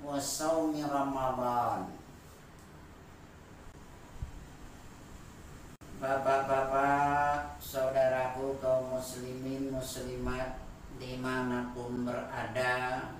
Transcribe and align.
wa 0.00 0.16
saumi 0.16 0.80
ramadhan 0.80 2.00
Bapak-bapak, 6.00 7.60
saudaraku 7.60 8.56
kaum 8.56 8.96
muslimin 8.96 9.68
muslimat 9.68 10.56
di 10.96 11.20
mana 11.20 11.76
pun 11.76 12.08
berada, 12.08 13.12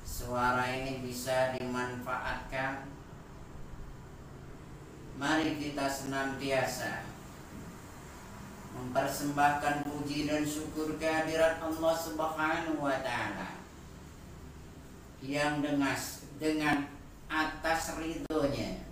suara 0.00 0.64
ini 0.72 1.04
bisa 1.04 1.52
dimanfaatkan. 1.52 2.88
Mari 5.20 5.60
kita 5.60 5.84
senantiasa 5.84 7.04
mempersembahkan 8.72 9.84
puji 9.84 10.24
dan 10.24 10.48
syukur 10.48 10.96
kehadirat 10.96 11.60
Allah 11.60 11.92
Subhanahu 11.92 12.80
wa 12.80 12.96
taala 13.04 13.65
yang 15.26 15.54
dengan, 15.66 15.98
dengan 16.38 16.76
atas 17.26 17.98
ridhonya 17.98 18.86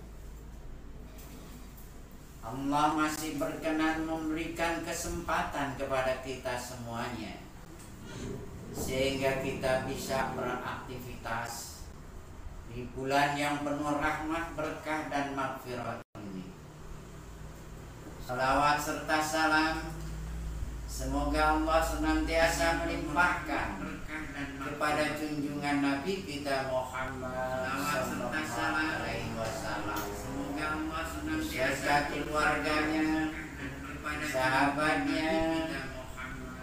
Allah 2.45 2.93
masih 2.93 3.41
berkenan 3.41 4.05
memberikan 4.05 4.85
kesempatan 4.85 5.73
kepada 5.79 6.21
kita 6.21 6.53
semuanya 6.59 7.41
sehingga 8.75 9.41
kita 9.41 9.87
bisa 9.89 10.35
beraktivitas 10.37 11.81
di 12.69 12.85
bulan 12.91 13.39
yang 13.39 13.63
penuh 13.63 13.97
rahmat, 13.97 14.51
berkah 14.51 15.07
dan 15.07 15.31
makfirat 15.31 16.03
ini. 16.19 16.51
Salawat 18.27 18.77
serta 18.83 19.23
salam 19.23 20.04
Semoga 20.85 21.57
Allah 21.57 21.81
senantiasa 21.81 22.85
melimpahkan 22.85 23.81
kepada 24.61 25.03
junjungan 25.17 25.77
Nabi 25.81 26.13
kita 26.23 26.69
Muhammad 26.69 27.65
Sallallahu 27.89 29.01
Alaihi 29.01 29.33
Wasallam 29.33 30.01
beserta 31.25 32.13
keluarganya, 32.13 33.33
sahabatnya, 34.29 35.33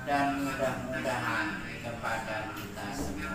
dan 0.07 0.27
mudah-mudahan 0.39 1.47
kepada 1.83 2.37
kita 2.55 2.87
semua. 2.95 3.35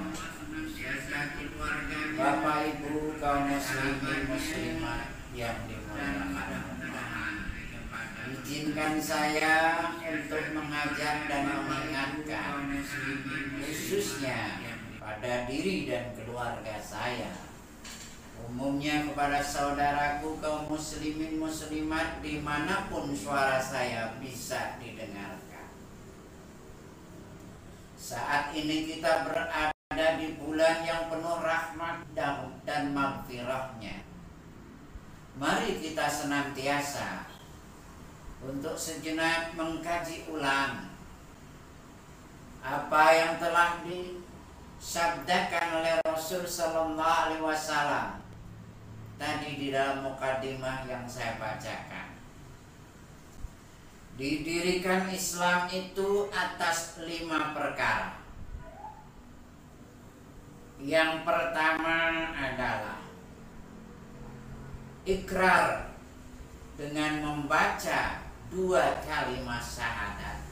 Bapak 2.18 2.58
Ibu 2.64 3.20
kaum 3.20 3.46
muslimin 3.52 4.22
muslimat 4.32 5.12
yang 5.36 5.58
dimuliakan 5.70 6.77
Izinkan 8.28 9.00
saya 9.00 9.80
untuk 10.04 10.44
mengajar 10.52 11.28
dan 11.32 11.48
mengingatkan 11.48 12.68
khususnya 13.64 14.60
pada 15.00 15.48
diri 15.48 15.88
dan 15.88 16.12
keluarga 16.12 16.76
saya 16.84 17.48
umumnya 18.48 19.04
kepada 19.12 19.44
saudaraku 19.44 20.40
kaum 20.40 20.72
muslimin 20.72 21.42
muslimat 21.42 22.24
di 22.24 22.40
mana 22.40 22.88
pun 22.88 23.12
suara 23.12 23.60
saya 23.60 24.16
bisa 24.24 24.80
didengarkan. 24.80 25.68
Saat 28.00 28.56
ini 28.56 28.88
kita 28.88 29.28
berada 29.28 30.08
di 30.16 30.40
bulan 30.40 30.88
yang 30.88 31.12
penuh 31.12 31.44
rahmat 31.44 32.08
dan, 32.16 32.56
dan 32.64 32.96
magfirahnya. 32.96 34.08
Mari 35.38 35.84
kita 35.84 36.08
senantiasa 36.10 37.27
untuk 38.42 38.78
sejenak 38.78 39.58
mengkaji 39.58 40.30
ulang 40.30 40.94
apa 42.62 43.04
yang 43.16 43.34
telah 43.40 43.80
disabdakan 43.88 45.68
oleh 45.82 45.96
Rasul 46.04 46.44
Sallallahu 46.44 47.02
Alaihi 47.32 47.42
Wasallam 47.42 48.20
tadi 49.18 49.58
di 49.58 49.68
dalam 49.74 50.06
mukadimah 50.06 50.86
yang 50.86 51.08
saya 51.10 51.40
bacakan. 51.42 52.14
Didirikan 54.18 55.10
Islam 55.14 55.70
itu 55.70 56.26
atas 56.34 56.98
lima 57.06 57.54
perkara. 57.54 58.18
Yang 60.82 61.26
pertama 61.26 62.34
adalah 62.34 63.02
ikrar 65.06 65.94
dengan 66.78 67.22
membaca 67.22 68.27
dua 68.52 69.04
kalimat 69.04 69.60
syahadat. 69.60 70.44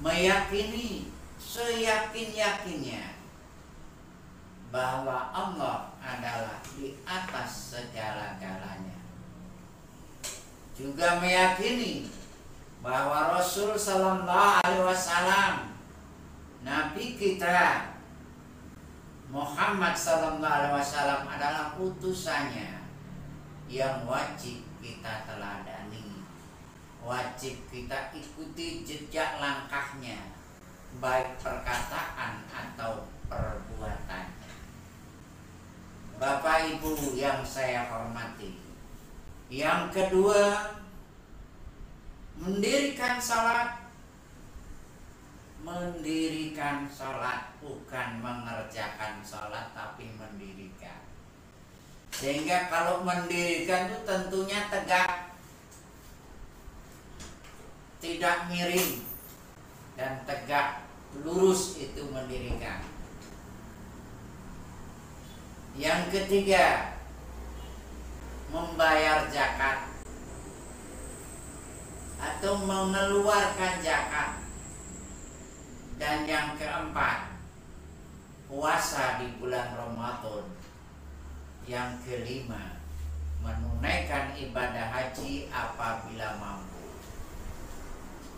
Meyakini 0.00 1.12
seyakin-yakinnya 1.38 3.14
bahwa 4.74 5.30
Allah 5.30 5.94
adalah 6.02 6.58
di 6.74 6.98
atas 7.06 7.78
segala-galanya. 7.78 8.98
Juga 10.74 11.22
meyakini 11.22 12.10
bahwa 12.82 13.38
Rasul 13.38 13.78
Sallallahu 13.78 14.60
Alaihi 14.66 14.82
Wasallam 14.82 15.54
Nabi 16.66 17.14
kita 17.14 17.94
Muhammad 19.30 19.94
Sallallahu 19.94 20.42
Alaihi 20.42 20.74
Wasallam 20.82 21.22
adalah 21.30 21.78
utusannya 21.78 22.82
yang 23.70 24.02
wajib 24.10 24.63
wajib 27.14 27.54
kita 27.70 28.10
ikuti 28.10 28.82
jejak 28.82 29.38
langkahnya, 29.38 30.34
baik 30.98 31.38
perkataan 31.38 32.42
atau 32.50 33.06
perbuatan. 33.30 34.26
Bapak 36.18 36.74
Ibu 36.74 37.14
yang 37.14 37.46
saya 37.46 37.86
hormati. 37.86 38.58
Yang 39.46 39.94
kedua, 39.94 40.74
mendirikan 42.42 43.22
salat 43.22 43.86
mendirikan 45.64 46.84
sholat 46.84 47.56
bukan 47.56 48.20
mengerjakan 48.20 49.24
sholat 49.24 49.72
tapi 49.72 50.12
mendirikan 50.12 51.00
sehingga 52.12 52.68
kalau 52.68 53.00
mendirikan 53.00 53.88
itu 53.88 53.96
tentunya 54.04 54.68
tegak 54.68 55.33
tidak 58.04 58.52
miring 58.52 59.00
dan 59.96 60.20
tegak 60.28 60.84
lurus 61.24 61.80
itu 61.80 62.04
mendirikan 62.12 62.84
yang 65.74 66.06
ketiga, 66.06 66.94
membayar 68.54 69.26
zakat 69.26 69.90
atau 72.22 72.62
mengeluarkan 72.62 73.82
zakat. 73.82 74.38
Dan 75.98 76.30
yang 76.30 76.54
keempat, 76.58 77.38
puasa 78.46 79.18
di 79.18 79.34
bulan 79.38 79.74
Ramadan. 79.74 80.46
Yang 81.66 81.90
kelima, 82.06 82.78
menunaikan 83.42 84.36
ibadah 84.38 84.94
haji 84.94 85.50
apabila 85.50 86.38
mampu. 86.38 86.73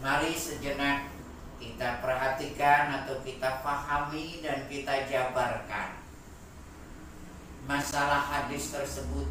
Mari 0.04 0.36
sejenak 0.36 1.08
kita 1.56 2.04
perhatikan 2.04 3.02
atau 3.02 3.16
kita 3.24 3.64
pahami 3.64 4.44
dan 4.44 4.68
kita 4.68 5.08
jabarkan 5.08 5.96
masalah 7.64 8.22
hadis 8.22 8.70
tersebut. 8.70 9.26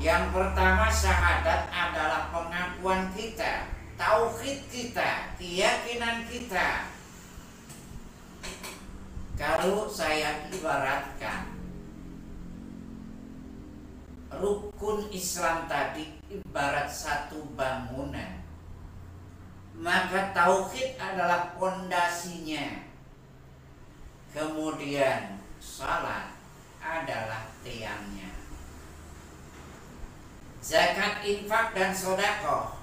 Yang 0.00 0.34
pertama 0.34 0.88
syahadat 0.88 1.68
adalah 1.68 2.32
pengakuan 2.32 3.12
kita, 3.14 3.70
tauhid 3.94 4.66
kita, 4.72 5.36
keyakinan 5.36 6.26
kita. 6.26 6.90
Kalau 9.36 9.90
saya 9.90 10.48
ibaratkan 10.54 11.50
rukun 14.32 15.10
Islam 15.12 15.68
tadi 15.68 16.14
ibarat 16.30 16.88
satu 16.88 17.52
bangunan 17.52 18.42
maka 19.78 20.36
tauhid 20.36 21.00
adalah 21.00 21.56
pondasinya. 21.56 22.84
Kemudian 24.32 25.40
salat 25.60 26.32
adalah 26.80 27.48
tiangnya. 27.60 28.32
Zakat 30.62 31.26
infak 31.26 31.74
dan 31.74 31.90
sodako 31.90 32.78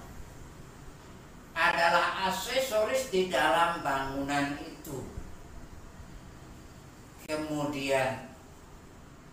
adalah 1.56 2.30
aksesoris 2.32 3.12
di 3.12 3.32
dalam 3.32 3.82
bangunan 3.84 4.56
itu. 4.62 5.04
Kemudian 7.26 8.30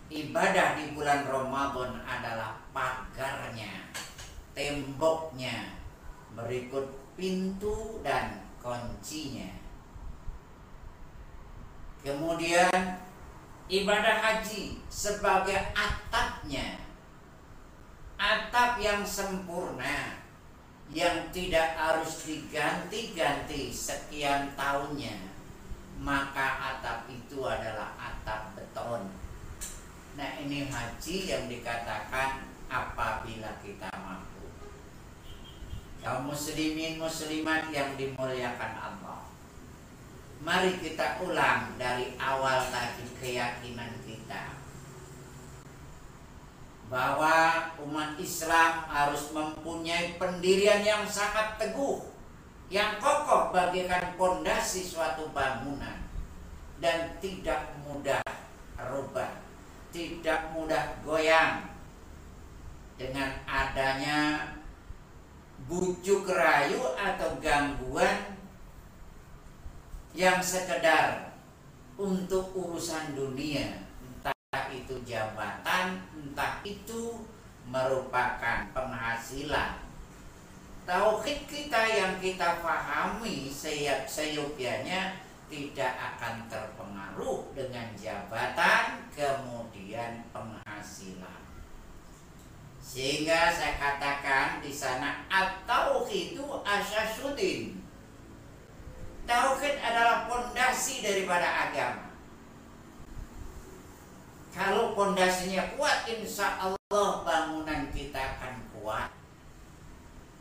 ibadah 0.07 0.79
di 0.79 0.95
bulan 0.95 1.27
Ramadan 1.27 2.01
adalah 2.07 2.59
pagarnya 2.71 3.91
temboknya. 4.55 5.75
Berikut 6.37 7.06
pintu 7.17 7.99
dan 8.05 8.45
kuncinya. 8.61 9.49
Kemudian 12.05 13.01
ibadah 13.67 14.17
haji 14.21 14.79
sebagai 14.87 15.57
atapnya. 15.73 16.85
Atap 18.17 18.81
yang 18.81 19.05
sempurna 19.05 20.25
yang 20.89 21.29
tidak 21.29 21.77
harus 21.77 22.25
diganti-ganti 22.25 23.69
sekian 23.73 24.53
tahunnya. 24.55 25.33
Maka 25.97 26.77
atap 26.77 27.09
itu 27.09 27.41
adalah 27.43 27.97
atap 27.97 28.53
beton. 28.53 29.09
Nah, 30.17 30.29
ini 30.41 30.65
haji 30.69 31.17
yang 31.29 31.45
dikatakan 31.45 32.45
apabila 32.69 33.53
kita 33.61 33.89
mampu 34.01 34.36
kaum 36.07 36.31
muslimin 36.31 36.95
muslimat 37.03 37.67
yang 37.67 37.99
dimuliakan 37.99 38.73
Allah. 38.79 39.27
Mari 40.39 40.79
kita 40.79 41.19
ulang 41.19 41.75
dari 41.75 42.15
awal 42.15 42.63
tadi 42.71 43.03
keyakinan 43.19 43.91
kita 44.07 44.55
bahwa 46.87 47.67
umat 47.83 48.15
Islam 48.15 48.87
harus 48.87 49.35
mempunyai 49.35 50.15
pendirian 50.15 50.79
yang 50.79 51.03
sangat 51.03 51.59
teguh, 51.59 51.99
yang 52.71 52.95
kokoh 53.03 53.51
bagikan 53.51 54.15
pondasi 54.15 54.87
suatu 54.87 55.27
bangunan 55.35 56.07
dan 56.79 57.19
tidak 57.19 57.75
mudah 57.83 58.23
rubah, 58.79 59.43
tidak 59.91 60.55
mudah 60.55 61.03
goyang 61.03 61.67
dengan 62.95 63.43
adanya 63.43 64.55
bujuk 65.65 66.29
rayu 66.29 66.77
atau 66.93 67.41
gangguan 67.41 68.37
yang 70.13 70.37
sekedar 70.37 71.33
untuk 71.97 72.53
urusan 72.53 73.17
dunia 73.17 73.81
entah 74.05 74.69
itu 74.69 75.01
jabatan 75.01 75.97
entah 76.13 76.61
itu 76.61 77.25
merupakan 77.67 78.69
penghasilan. 78.71 79.81
Tauhid 80.87 81.51
kita 81.51 81.81
yang 81.83 82.15
kita 82.23 82.63
pahami 82.63 83.51
seyogyanya 84.07 85.19
tidak 85.51 85.93
akan 85.99 86.47
terpengaruh 86.47 87.51
dengan 87.51 87.91
jabatan 87.99 89.03
kemudian 89.11 90.23
penghasilan 90.31 91.46
sehingga 92.87 93.51
saya 93.51 93.75
katakan 93.75 94.63
di 94.63 94.71
sana 94.71 95.27
atau 95.27 96.07
itu 96.07 96.47
asyasudin. 96.63 97.83
Tauhid 99.27 99.75
adalah 99.83 100.23
pondasi 100.31 101.03
daripada 101.03 101.67
agama. 101.67 102.15
Kalau 104.55 104.95
pondasinya 104.95 105.75
kuat, 105.75 106.07
insya 106.07 106.55
Allah 106.63 107.11
bangunan 107.27 107.91
kita 107.91 108.39
akan 108.39 108.55
kuat. 108.71 109.11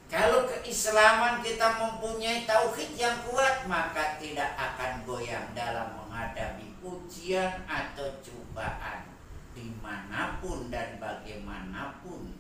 Kalau 0.07 0.47
keislaman 0.47 1.43
kita 1.43 1.83
mempunyai 1.83 2.47
tauhid 2.47 2.95
yang 2.95 3.27
kuat, 3.27 3.67
maka 3.67 4.23
tidak 4.23 4.55
akan 4.55 5.03
goyang 5.03 5.51
dalam 5.51 5.99
menghadapi 5.99 6.79
ujian 6.79 7.67
atau 7.67 8.07
cobaan 8.23 9.17
di 9.57 9.73
mana 9.81 10.37
pun 10.45 10.69
dan 10.69 11.01
bagaimanapun 11.01 12.36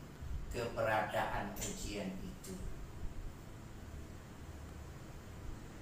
keberadaan 0.56 1.52
ujian 1.60 2.08
itu. 2.24 2.56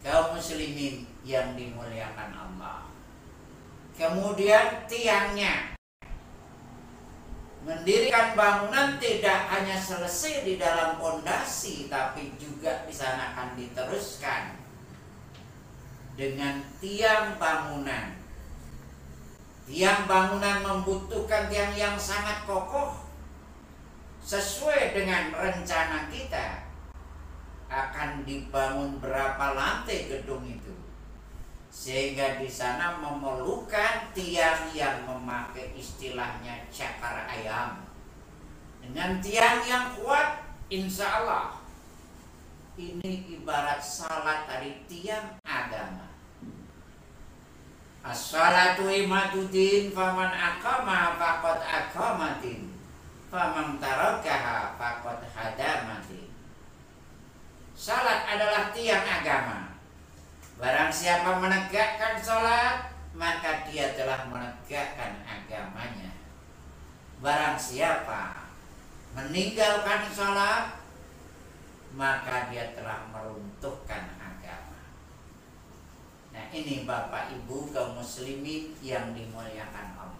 Kaum 0.03 0.35
muslimin 0.35 1.07
yang 1.23 1.55
dimuliakan 1.55 2.35
Allah. 2.35 2.91
Kemudian 3.95 4.91
tiangnya 4.91 5.79
mendirikan 7.63 8.37
bangunan 8.37 8.99
tidak 9.01 9.49
hanya 9.49 9.79
selesai 9.79 10.45
di 10.45 10.61
dalam 10.61 11.01
pondasi 11.01 11.89
tapi 11.89 12.35
juga 12.37 12.85
di 12.85 12.93
sana 12.93 13.33
akan 13.33 13.57
diteruskan 13.57 14.61
dengan 16.19 16.61
tiang 16.83 17.41
bangunan 17.41 18.21
Tiang 19.65 20.05
bangunan 20.05 20.61
membutuhkan 20.61 21.49
tiang 21.49 21.73
yang 21.73 21.97
sangat 21.97 22.45
kokoh 22.45 23.04
sesuai 24.25 24.97
dengan 24.97 25.37
rencana 25.37 26.09
kita 26.09 26.65
akan 27.69 28.25
dibangun 28.25 28.97
berapa 28.97 29.53
lantai 29.53 30.09
gedung 30.09 30.49
itu? 30.49 30.73
Sehingga 31.69 32.41
di 32.41 32.49
sana 32.49 32.97
memerlukan 33.05 34.17
tiang 34.17 34.73
yang 34.73 35.05
memakai 35.05 35.77
istilahnya 35.77 36.65
cakar 36.73 37.29
ayam. 37.29 37.85
Dengan 38.81 39.21
tiang 39.21 39.61
yang 39.69 39.93
kuat 40.01 40.41
insya 40.73 41.21
Allah 41.21 41.61
ini 42.81 43.29
ibarat 43.39 43.85
salat 43.85 44.49
dari 44.49 44.83
tiang 44.89 45.37
agama. 45.45 46.09
As-salatu 48.05 48.89
imaduddin 48.89 49.93
faman 49.93 50.29
aqama 50.29 51.17
faqad 51.17 51.61
aqamatin 51.65 52.74
faman 53.35 53.83
tarakaha 53.83 54.79
faqad 54.79 55.27
hadamatin 55.35 56.31
Salat 57.75 58.23
adalah 58.31 58.71
tiang 58.71 59.03
agama. 59.03 59.75
Barang 60.63 60.95
siapa 60.95 61.43
menegakkan 61.43 62.23
salat 62.23 62.95
maka 63.19 63.67
dia 63.67 63.99
telah 63.99 64.31
menegakkan 64.31 65.19
agamanya. 65.27 66.15
Barang 67.19 67.59
siapa 67.59 68.47
meninggalkan 69.19 70.07
salat 70.15 70.79
maka 71.99 72.47
dia 72.55 72.71
telah 72.79 73.11
meruntuhkan 73.11 74.15
Nah 76.35 76.51
ini 76.51 76.83
Bapak 76.83 77.31
Ibu 77.31 77.71
kaum 77.71 78.03
muslimin 78.03 78.75
yang 78.83 79.15
dimuliakan 79.15 79.95
Allah 79.95 80.14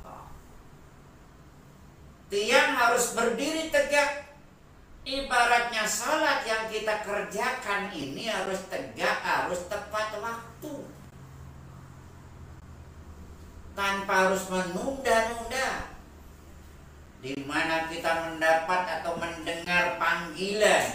Tiang 2.33 2.73
harus 2.73 3.13
berdiri 3.13 3.69
tegak. 3.69 4.25
Ibaratnya 5.05 5.85
salat 5.85 6.49
yang 6.49 6.73
kita 6.73 7.05
kerjakan 7.05 7.93
ini 7.93 8.33
harus 8.33 8.65
tegak, 8.73 9.21
harus 9.21 9.69
tepat 9.69 10.17
waktu. 10.17 10.89
Tanpa 13.77 14.15
harus 14.29 14.49
menunda-nunda. 14.49 15.93
Di 17.21 17.37
mana 17.45 17.89
kita 17.93 18.33
mendapat 18.33 19.01
atau 19.01 19.21
mendengar 19.21 20.01
panggilan. 20.01 20.89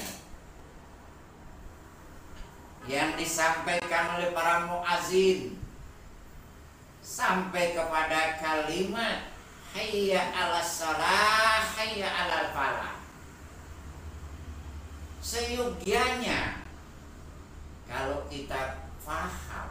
Yang 2.89 3.09
disampaikan 3.21 4.17
oleh 4.17 4.33
para 4.33 4.65
muazin. 4.65 5.53
Sampai 7.05 7.77
kepada 7.77 8.41
kalimat 8.41 9.28
hayya 9.75 10.33
ala 10.33 10.61
salah 10.63 11.61
hayya 11.77 12.09
ala 12.09 12.49
falah. 12.55 12.95
Seyogianya 15.19 16.63
kalau 17.85 18.25
kita 18.31 18.87
faham 19.03 19.69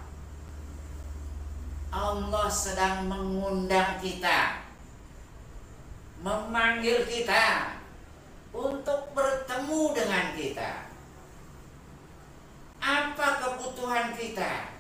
Allah 1.89 2.47
sedang 2.53 3.09
mengundang 3.09 3.97
kita 3.97 4.69
memanggil 6.21 7.07
kita 7.07 7.79
untuk 8.53 9.15
bertemu 9.15 9.83
dengan 9.95 10.27
kita. 10.35 10.71
Apa 12.79 13.27
kebutuhan 13.43 14.15
kita? 14.15 14.75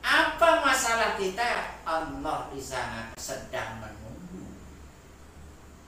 Apa 0.00 0.64
masalah 0.64 1.14
kita? 1.20 1.78
Allah 1.84 2.48
di 2.50 2.62
sana 2.62 3.12
sedang 3.18 3.82
menunggu 3.82 3.99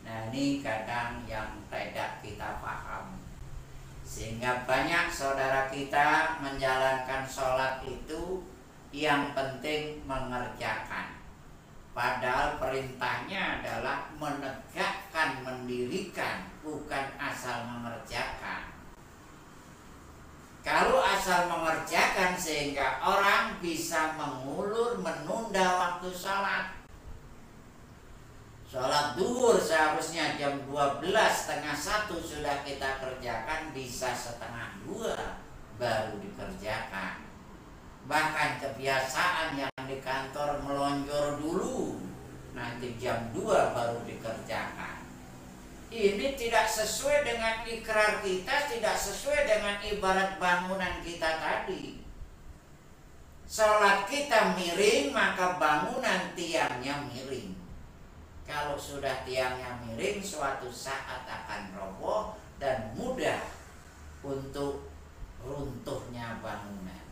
nah 0.03 0.29
ini 0.31 0.61
kadang 0.63 1.23
yang 1.27 1.63
tidak 1.71 2.19
kita 2.21 2.59
paham 2.59 3.23
sehingga 4.13 4.69
banyak 4.69 5.09
saudara 5.09 5.73
kita 5.73 6.37
menjalankan 6.45 7.25
sholat 7.25 7.81
itu 7.81 8.45
yang 8.93 9.33
penting 9.33 10.05
mengerjakan. 10.05 11.17
Padahal 11.97 12.61
perintahnya 12.61 13.61
adalah 13.61 14.13
menegakkan, 14.21 15.41
mendirikan, 15.41 16.45
bukan 16.61 17.17
asal 17.17 17.65
mengerjakan. 17.65 18.69
Kalau 20.61 21.01
asal 21.01 21.49
mengerjakan 21.49 22.37
sehingga 22.37 23.01
orang 23.01 23.57
bisa 23.65 24.13
mengulur, 24.21 25.01
menunda 25.01 25.81
waktu 25.81 26.13
sholat 26.13 26.82
Sholat 28.73 29.21
duhur 29.21 29.61
seharusnya 29.61 30.41
jam 30.41 30.57
12 30.65 31.05
setengah 31.13 31.77
satu 31.77 32.17
sudah 32.25 32.65
kita 32.65 33.05
kerjakan 33.05 33.69
bisa 33.77 34.17
setengah 34.17 34.81
dua 34.89 35.13
baru 35.77 36.17
dikerjakan. 36.17 37.21
Bahkan 38.09 38.65
kebiasaan 38.65 39.61
yang 39.61 39.77
di 39.85 40.01
kantor 40.01 40.65
melonjor 40.65 41.37
dulu 41.37 42.01
nanti 42.57 42.97
jam 42.97 43.29
2 43.37 43.45
baru 43.77 44.09
dikerjakan. 44.09 45.05
Ini 45.93 46.33
tidak 46.41 46.65
sesuai 46.65 47.29
dengan 47.29 47.69
ikrar 47.69 48.25
kita, 48.25 48.73
tidak 48.73 48.97
sesuai 48.97 49.53
dengan 49.53 49.85
ibarat 49.85 50.41
bangunan 50.41 51.05
kita 51.05 51.29
tadi. 51.45 52.01
Sholat 53.45 54.09
kita 54.09 54.57
miring, 54.57 55.13
maka 55.13 55.61
bangunan 55.61 56.33
tiangnya 56.33 57.05
miring 57.13 57.62
kalau 58.45 58.75
sudah 58.75 59.23
tiangnya 59.23 59.79
miring 59.87 60.19
suatu 60.23 60.69
saat 60.69 61.25
akan 61.25 61.73
roboh 61.79 62.37
dan 62.59 62.95
mudah 62.95 63.43
untuk 64.23 64.91
runtuhnya 65.43 66.39
bangunan. 66.39 67.05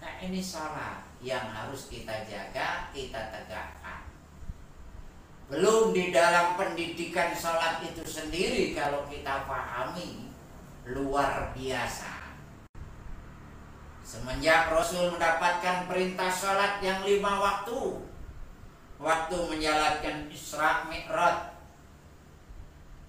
Nah 0.00 0.14
ini 0.20 0.40
sholat 0.44 1.04
yang 1.24 1.48
harus 1.48 1.88
kita 1.88 2.28
jaga, 2.28 2.92
kita 2.92 3.32
tegakkan. 3.32 4.04
Belum 5.46 5.94
di 5.94 6.10
dalam 6.10 6.58
pendidikan 6.58 7.32
sholat 7.32 7.80
itu 7.80 8.04
sendiri 8.04 8.74
kalau 8.76 9.08
kita 9.08 9.46
pahami 9.48 10.28
luar 10.86 11.54
biasa. 11.54 12.26
Semenjak 14.06 14.70
Rasul 14.70 15.10
mendapatkan 15.18 15.90
perintah 15.90 16.30
sholat 16.30 16.78
yang 16.78 17.02
lima 17.02 17.42
waktu, 17.42 18.05
waktu 18.96 19.36
menjalankan 19.36 20.28
Isra 20.32 20.88
Mi'raj 20.88 21.52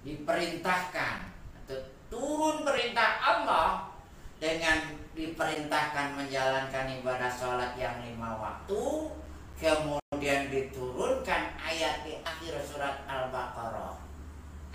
diperintahkan 0.04 1.18
atau 1.64 1.80
turun 2.08 2.64
perintah 2.64 3.20
Allah 3.20 3.92
dengan 4.40 4.96
diperintahkan 5.18 6.14
menjalankan 6.14 6.86
ibadah 7.02 7.32
sholat 7.34 7.74
yang 7.76 8.00
lima 8.06 8.38
waktu 8.38 9.12
kemudian 9.58 10.54
diturunkan 10.54 11.58
ayat 11.58 12.06
di 12.06 12.22
akhir 12.22 12.62
surat 12.62 13.04
Al-Baqarah. 13.10 14.06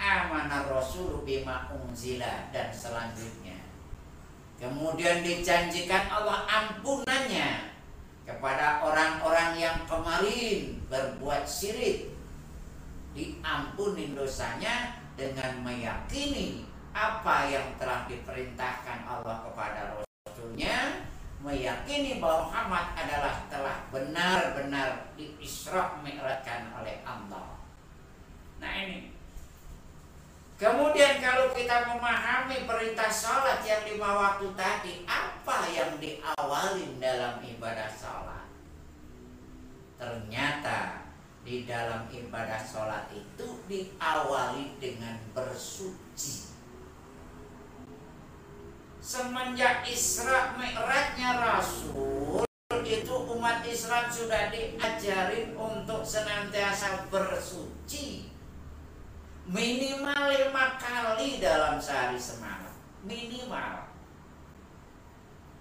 Amanah 0.03 0.67
rasul 0.67 1.23
bima 1.23 1.71
unzila 1.71 2.51
dan 2.51 2.75
selanjutnya. 2.75 3.55
Kemudian 4.59 5.23
dijanjikan 5.23 6.11
Allah 6.11 6.43
ampunannya 6.51 7.72
kepada 8.23 8.81
orang-orang 8.83 9.59
yang 9.59 9.79
kemarin 9.87 10.79
berbuat 10.87 11.45
syirik. 11.45 12.11
Diampuni 13.13 14.17
dosanya 14.17 14.97
dengan 15.21 15.61
meyakini 15.61 16.65
apa 16.97 17.49
yang 17.53 17.77
telah 17.77 18.09
diperintahkan 18.09 19.05
Allah 19.05 19.45
kepada 19.45 20.01
Rasulnya 20.01 21.05
meyakini 21.45 22.23
bahwa 22.23 22.49
Muhammad 22.49 22.87
adalah 22.97 23.37
telah 23.53 23.77
benar-benar 23.93 25.13
diisra 25.19 26.01
mi'rajkan 26.01 26.73
oleh 26.73 27.05
Allah. 27.05 27.61
Nah 28.63 28.73
ini 28.79 29.12
Kemudian 30.63 31.19
kalau 31.19 31.51
kita 31.51 31.91
memahami 31.91 32.71
perintah 32.71 33.11
sholat 33.11 33.67
yang 33.67 33.83
lima 33.83 34.15
waktu 34.15 34.47
tadi, 34.55 35.03
apa 35.11 35.67
yang 35.75 35.99
diawali 35.99 37.03
dalam 37.03 37.43
ibadah 37.43 37.91
sholat? 37.91 38.47
Ternyata 39.99 41.11
di 41.43 41.67
dalam 41.67 42.07
ibadah 42.07 42.63
sholat 42.63 43.11
itu 43.11 43.59
diawali 43.67 44.79
dengan 44.79 45.19
bersuci. 45.35 46.55
Semenjak 49.03 49.83
Isra 49.83 50.55
Mi'rajnya 50.55 51.43
Rasul 51.43 52.47
itu 52.87 53.15
umat 53.35 53.67
Islam 53.67 54.07
sudah 54.07 54.55
diajarin 54.55 55.59
untuk 55.59 56.07
senantiasa 56.07 57.11
bersuci 57.11 58.32
minimal 59.53 60.33
lima 60.33 60.81
kali 60.81 61.37
dalam 61.37 61.77
sehari 61.77 62.17
semalam. 62.17 62.73
Minimal. 63.05 63.93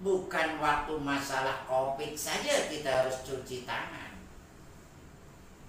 Bukan 0.02 0.58
waktu 0.58 0.94
masalah 0.98 1.68
covid 1.68 2.16
saja 2.18 2.72
kita 2.72 2.90
harus 2.90 3.22
cuci 3.22 3.68
tangan. 3.68 4.18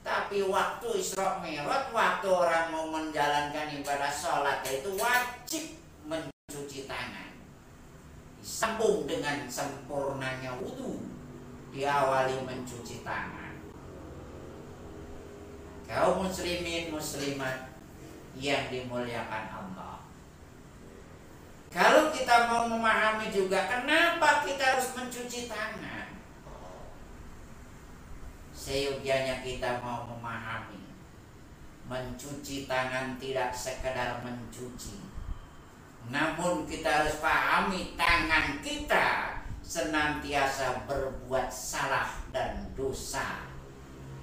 Tapi 0.03 0.43
waktu 0.49 0.89
Isra 0.99 1.39
Mi'raj 1.45 1.93
waktu 1.93 2.27
orang 2.31 2.73
mau 2.73 2.87
menjalankan 2.91 3.71
ibadah 3.77 4.11
sholat 4.11 4.65
itu 4.65 4.97
wajib 4.97 5.77
mencuci 6.09 6.89
tangan. 6.89 7.31
Disambung 8.43 9.07
dengan 9.07 9.47
sempurnanya 9.47 10.59
wudhu 10.59 10.99
diawali 11.71 12.43
mencuci 12.43 13.05
tangan. 13.07 13.55
Kaum 15.87 16.25
muslimin 16.25 16.89
muslimat 16.89 17.72
yang 18.43 18.67
dimuliakan 18.67 19.47
Allah. 19.55 20.03
Kalau 21.71 22.11
kita 22.11 22.51
mau 22.51 22.67
memahami 22.67 23.31
juga 23.31 23.71
kenapa 23.71 24.43
kita 24.43 24.77
harus 24.77 24.93
mencuci 24.99 25.47
tangan. 25.47 26.11
Seyogianya 28.51 29.41
kita 29.41 29.79
mau 29.79 30.05
memahami 30.11 30.83
mencuci 31.87 32.67
tangan 32.67 33.15
tidak 33.17 33.55
sekedar 33.55 34.21
mencuci. 34.27 35.01
Namun 36.11 36.67
kita 36.67 37.07
harus 37.07 37.23
pahami 37.23 37.95
tangan 37.95 38.59
kita 38.59 39.39
senantiasa 39.63 40.85
berbuat 40.91 41.47
salah 41.47 42.11
dan 42.35 42.75
dosa 42.75 43.52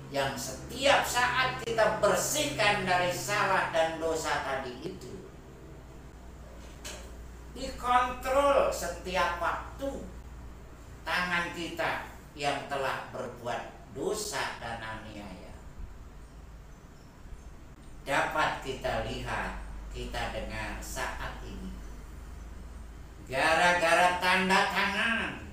yang 0.10 0.34
setiap 0.34 1.06
saat 1.06 1.62
kita 1.62 2.02
bersihkan 2.02 2.82
dari 2.82 3.14
salah 3.14 3.70
dan 3.70 4.02
dosa 4.02 4.42
tadi 4.42 4.74
itu. 4.82 5.14
Dikontrol 7.54 8.74
setiap 8.74 9.38
waktu 9.38 10.02
tangan 11.06 11.54
kita 11.54 12.10
yang 12.34 12.66
telah 12.66 13.06
berbuat 13.14 13.94
dosa 13.94 14.58
dan 14.58 14.82
aniaya. 14.82 15.54
Dapat 18.02 18.66
kita 18.66 19.06
lihat 19.06 19.62
kita 19.94 20.34
dengar 20.34 20.82
saat 20.82 21.38
ini. 21.46 21.70
Gara-gara 23.30 24.18
tanda 24.18 24.74
tangan 24.74 25.46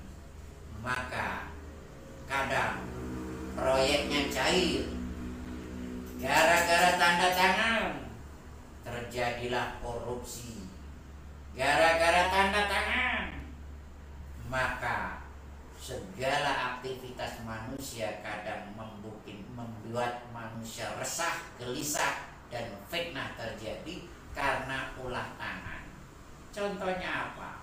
maka 0.81 1.53
kadang 2.25 2.96
proyeknya 3.57 4.29
cair 4.29 4.85
gara-gara 6.21 6.91
tanda 7.01 7.29
tangan 7.33 7.85
terjadilah 8.85 9.81
korupsi 9.81 10.69
gara-gara 11.57 12.29
tanda 12.29 12.69
tangan 12.69 13.25
maka 14.45 15.27
segala 15.87 16.75
aktivitas 16.75 17.47
manusia 17.47 18.19
kadang 18.19 18.75
membukin, 18.75 19.47
membuat 19.55 20.27
manusia 20.35 20.91
resah, 20.99 21.47
gelisah, 21.55 22.27
dan 22.51 22.75
fitnah 22.91 23.39
terjadi 23.39 24.03
karena 24.35 24.91
ulah 24.99 25.31
tangan. 25.39 25.87
Contohnya 26.51 27.31
apa? 27.31 27.56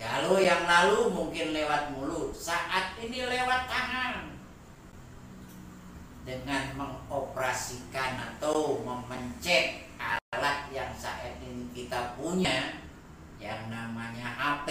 Kalau 0.00 0.40
yang 0.40 0.64
lalu 0.64 1.12
mungkin 1.12 1.52
lewat 1.52 1.92
mulut, 1.92 2.32
saat 2.32 2.96
ini 2.96 3.20
lewat 3.20 3.68
tangan. 3.68 4.32
Dengan 6.24 6.72
mengoperasikan 6.72 8.16
atau 8.16 8.80
memencet 8.80 9.92
alat 10.00 10.72
yang 10.72 10.88
saat 10.96 11.36
ini 11.44 11.68
kita 11.76 12.16
punya, 12.16 12.80
yang 13.36 13.68
namanya 13.68 14.24
HP, 14.24 14.68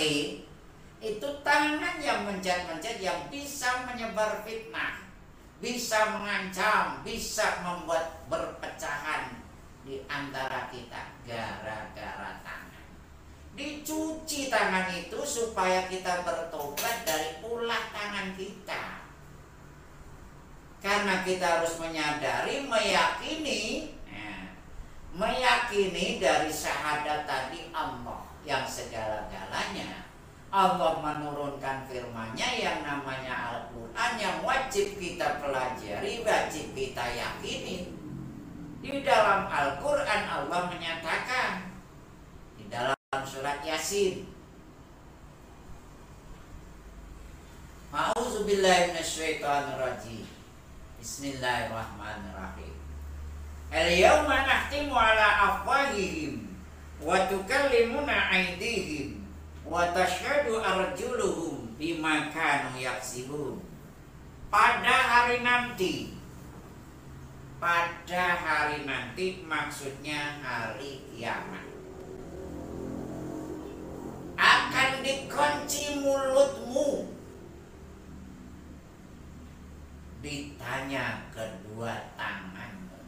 itu 0.98 1.30
tangan 1.46 2.02
yang 2.02 2.26
mencet-mencet 2.26 2.98
yang 2.98 3.30
bisa 3.30 3.86
menyebar 3.86 4.42
fitnah, 4.42 5.06
bisa 5.62 6.18
mengancam, 6.18 7.06
bisa 7.06 7.62
membuat 7.62 8.26
berpecahan 8.34 9.46
di 9.86 10.02
antara 10.10 10.74
kita 10.74 11.14
gara-gara 11.22 12.42
tangan 12.42 12.59
dicuci 13.60 14.48
tangan 14.48 14.88
itu 14.96 15.20
supaya 15.28 15.92
kita 15.92 16.24
bertobat 16.24 17.04
dari 17.04 17.44
ulah 17.44 17.92
tangan 17.92 18.32
kita. 18.40 19.04
Karena 20.80 21.28
kita 21.28 21.60
harus 21.60 21.76
menyadari, 21.76 22.64
meyakini, 22.64 23.92
ya, 24.08 24.56
meyakini 25.12 26.24
dari 26.24 26.48
syahadat 26.48 27.28
tadi 27.28 27.68
Allah 27.76 28.24
yang 28.48 28.64
segala-galanya. 28.64 30.08
Allah 30.50 30.98
menurunkan 30.98 31.86
firman-Nya 31.86 32.50
yang 32.58 32.80
namanya 32.82 33.54
Al-Quran 33.54 34.12
yang 34.18 34.40
wajib 34.42 34.98
kita 34.98 35.44
pelajari, 35.44 36.24
wajib 36.24 36.72
kita 36.74 37.06
yakini. 37.12 37.92
Di 38.80 39.04
dalam 39.04 39.46
Al-Quran 39.52 40.22
Allah 40.26 40.72
menyatakan, 40.72 41.69
dalam 43.10 43.26
surat 43.26 43.66
Yasin. 43.66 44.22
A'udzubillahi 47.90 48.94
minasyaitonirrajim. 48.94 50.30
Bismillahirrahmanirrahim. 51.02 52.78
Al-yawma 53.74 54.46
nahtimu 54.46 54.94
ala 54.94 55.26
afwahihim 55.42 56.54
wa 57.02 57.26
tukallimuna 57.26 58.30
aydihim 58.30 59.26
wa 59.66 59.90
tashhadu 59.90 60.62
arjuluhum 60.62 61.74
bima 61.82 62.30
kanu 62.30 62.78
yaksibun. 62.78 63.58
Pada 64.54 64.86
hari 65.10 65.42
nanti 65.42 66.14
pada 67.58 68.38
hari 68.38 68.86
nanti 68.86 69.42
maksudnya 69.50 70.38
hari 70.46 71.10
kiamat 71.10 71.69
akan 74.40 75.04
dikunci 75.04 76.00
mulutmu. 76.00 77.12
Ditanya 80.24 81.28
kedua 81.36 82.16
tanganmu. 82.16 83.00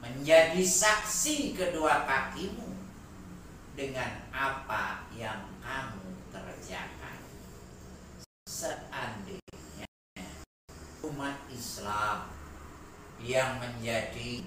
Menjadi 0.00 0.64
saksi 0.64 1.52
kedua 1.52 2.08
kakimu 2.08 2.72
dengan 3.76 4.24
apa 4.32 5.08
yang 5.12 5.48
kamu 5.60 6.08
kerjakan. 6.32 7.20
Seandainya 8.48 9.88
umat 11.04 11.36
Islam 11.52 12.32
yang 13.20 13.60
menjadi 13.60 14.44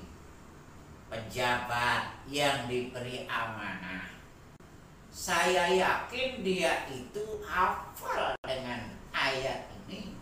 pejabat 1.09 2.21
yang 2.29 2.69
diberi 2.69 3.25
amanah 3.25 4.16
saya 5.17 5.73
yakin 5.73 6.45
dia 6.45 6.85
itu 6.93 7.41
hafal 7.41 8.37
dengan 8.45 8.93
ayat 9.09 9.65
ini. 9.89 10.13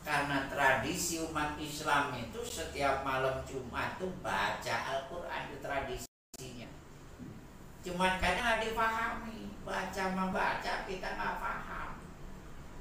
Karena 0.00 0.48
tradisi 0.48 1.20
umat 1.28 1.60
Islam 1.60 2.16
itu 2.16 2.40
setiap 2.40 3.04
malam 3.04 3.44
Jumat 3.44 4.00
itu 4.00 4.08
baca 4.24 4.74
Al-Quran 4.96 5.52
itu 5.52 5.56
tradisinya. 5.60 6.68
Cuman 7.84 8.16
kadang 8.16 8.48
nggak 8.48 8.64
dipahami 8.64 9.52
baca 9.60 10.04
membaca 10.16 10.72
kita 10.88 11.08
nggak 11.20 11.36
paham. 11.36 12.00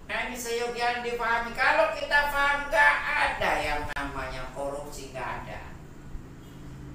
Nah 0.08 0.32
ini 0.32 0.38
seyogian 0.40 1.04
dipahami 1.04 1.52
kalau 1.60 1.92
kita 1.92 2.32
paham 2.32 2.72
nggak 2.72 2.96
ada 3.04 3.52
yang 3.60 3.84
namanya 4.00 4.48
korupsi 4.56 5.12
nggak 5.12 5.44
ada. 5.44 5.76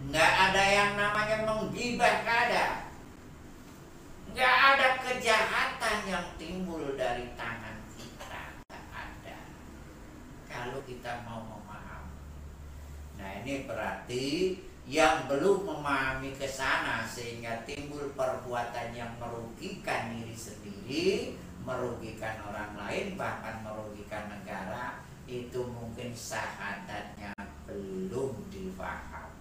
Nggak 0.09 0.33
ada 0.49 0.65
yang 0.73 0.91
namanya 0.97 1.37
menggibah 1.45 2.25
nggak 2.25 2.41
ada 2.49 2.84
Gak 4.35 4.59
ada 4.75 4.99
kejahatan 4.99 5.99
yang 6.11 6.27
timbul 6.35 6.99
dari 6.99 7.31
tangan 7.39 7.87
kita 7.95 8.59
Gak 8.67 8.87
ada 8.91 9.39
Kalau 10.51 10.83
kita 10.83 11.23
mau 11.23 11.47
memahami 11.47 12.19
Nah 13.15 13.31
ini 13.47 13.63
berarti 13.71 14.59
yang 14.85 15.25
belum 15.33 15.65
memahami 15.65 16.37
ke 16.37 16.45
sana 16.45 17.09
sehingga 17.09 17.65
timbul 17.65 18.13
perbuatan 18.13 18.93
yang 18.93 19.17
merugikan 19.17 20.13
diri 20.13 20.37
sendiri, 20.37 21.09
merugikan 21.65 22.45
orang 22.45 22.77
lain, 22.77 23.17
bahkan 23.17 23.65
merugikan 23.65 24.29
negara, 24.29 25.01
itu 25.25 25.57
mungkin 25.73 26.13
sahadatnya 26.13 27.33
belum 27.65 28.37
difaham. 28.53 29.33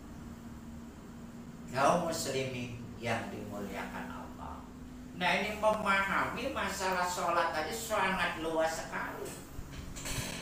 Kaum 1.76 2.08
muslimin 2.08 2.80
yang 3.04 3.28
dimuliakan 3.28 4.08
Allah. 4.08 4.23
Nah 5.14 5.30
ini 5.40 5.62
memahami 5.62 6.50
masalah 6.50 7.06
sholat 7.06 7.54
aja 7.54 7.74
sangat 7.74 8.42
luas 8.42 8.82
sekali. 8.82 9.30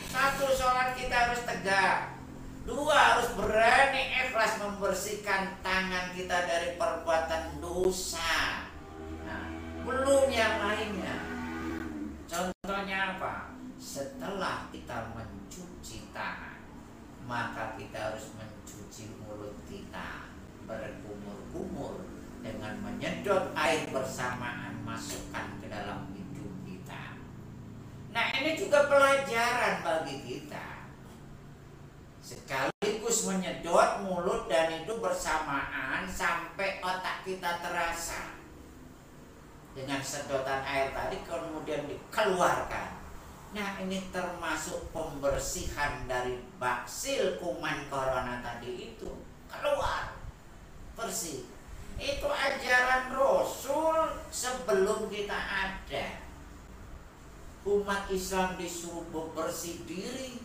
Satu 0.07 0.47
sholat 0.47 0.95
kita 0.95 1.11
harus 1.11 1.43
tegak. 1.43 2.15
Dua 2.61 2.93
harus 2.93 3.33
berani 3.35 4.13
ikhlas 4.21 4.61
membersihkan 4.61 5.59
tangan 5.65 6.13
kita 6.13 6.45
dari 6.45 6.77
perbuatan 6.77 7.57
dosa. 7.57 8.69
Nah, 9.25 9.49
belum 9.81 10.29
yang 10.29 10.61
lainnya. 10.61 11.17
Contohnya 12.29 13.17
apa? 13.17 13.57
Setelah 13.81 14.69
kita 14.69 15.09
mencuci 15.17 16.13
tangan, 16.13 16.61
maka 17.25 17.73
kita 17.81 18.13
harus 18.13 18.29
mencuci 18.37 19.17
mulut 19.19 19.57
kita 19.65 20.29
berkumur-kumur 20.69 22.20
dengan 22.41 22.73
menyedot 22.81 23.53
air 23.53 23.85
bersamaan 23.93 24.81
masukkan 24.81 25.61
ke 25.61 25.69
dalam 25.69 26.09
hidung 26.11 26.57
kita. 26.65 27.21
Nah 28.11 28.33
ini 28.41 28.57
juga 28.57 28.89
pelajaran 28.89 29.85
bagi 29.85 30.17
kita. 30.25 30.89
Sekaligus 32.21 33.29
menyedot 33.29 34.01
mulut 34.05 34.49
dan 34.49 34.73
itu 34.81 34.97
bersamaan 34.97 36.09
sampai 36.09 36.81
otak 36.81 37.23
kita 37.23 37.61
terasa. 37.61 38.37
Dengan 39.71 40.03
sedotan 40.03 40.65
air 40.67 40.91
tadi 40.91 41.23
kemudian 41.23 41.87
dikeluarkan. 41.87 42.99
Nah 43.51 43.79
ini 43.79 44.11
termasuk 44.11 44.91
pembersihan 44.91 46.07
dari 46.09 46.39
baksil 46.59 47.39
kuman 47.39 47.87
corona 47.87 48.43
tadi 48.43 48.95
itu 48.95 49.11
keluar 49.47 50.15
bersih 50.95 51.60
itu 51.97 52.27
ajaran 52.29 53.11
Rasul 53.11 54.21
sebelum 54.31 55.11
kita 55.11 55.35
ada. 55.35 56.21
Umat 57.67 58.09
Islam 58.09 58.57
disuruh 58.57 59.33
bersih 59.33 59.81
diri. 59.85 60.41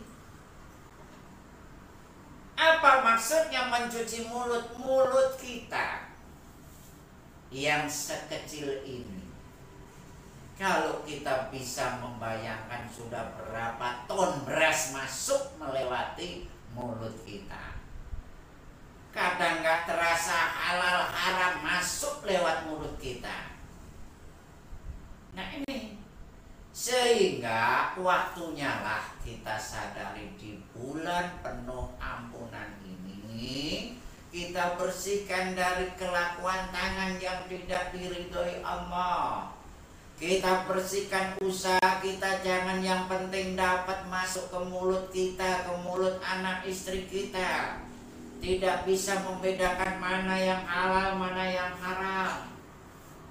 Apa 2.57 3.05
maksudnya 3.05 3.69
mencuci 3.69 4.29
mulut 4.29 4.73
mulut 4.81 5.37
kita 5.37 6.09
yang 7.53 7.85
sekecil 7.85 8.81
ini? 8.81 9.29
Kalau 10.57 11.05
kita 11.05 11.53
bisa 11.53 12.01
membayangkan 12.01 12.89
sudah 12.89 13.29
berapa 13.37 14.09
ton 14.09 14.41
beras 14.41 14.89
masuk 14.89 15.53
melewati 15.61 16.49
mulut 16.73 17.13
kita 17.21 17.76
kadang 19.17 19.65
nggak 19.65 19.89
terasa 19.89 20.37
halal 20.53 21.09
haram 21.09 21.65
masuk 21.65 22.21
lewat 22.21 22.69
mulut 22.69 22.93
kita. 23.01 23.49
Nah 25.33 25.57
ini 25.57 25.97
sehingga 26.69 27.97
waktunya 27.97 28.69
lah 28.85 29.17
kita 29.25 29.57
sadari 29.57 30.37
di 30.37 30.61
bulan 30.69 31.41
penuh 31.41 31.97
ampunan 31.97 32.77
ini 32.85 33.97
kita 34.29 34.77
bersihkan 34.77 35.57
dari 35.57 35.89
kelakuan 35.97 36.69
tangan 36.69 37.17
yang 37.17 37.41
tidak 37.49 37.89
diridhoi 37.89 38.61
Allah. 38.61 39.49
Kita 40.17 40.69
bersihkan 40.69 41.41
usaha 41.41 42.01
kita 42.01 42.41
jangan 42.45 42.81
yang 42.81 43.09
penting 43.09 43.57
dapat 43.57 44.01
masuk 44.09 44.49
ke 44.49 44.59
mulut 44.65 45.09
kita, 45.09 45.65
ke 45.65 45.73
mulut 45.85 46.17
anak 46.21 46.65
istri 46.65 47.05
kita 47.05 47.85
tidak 48.37 48.85
bisa 48.85 49.21
membedakan 49.25 49.97
mana 50.01 50.35
yang 50.37 50.63
halal, 50.63 51.17
mana 51.17 51.45
yang 51.45 51.73
haram. 51.77 52.53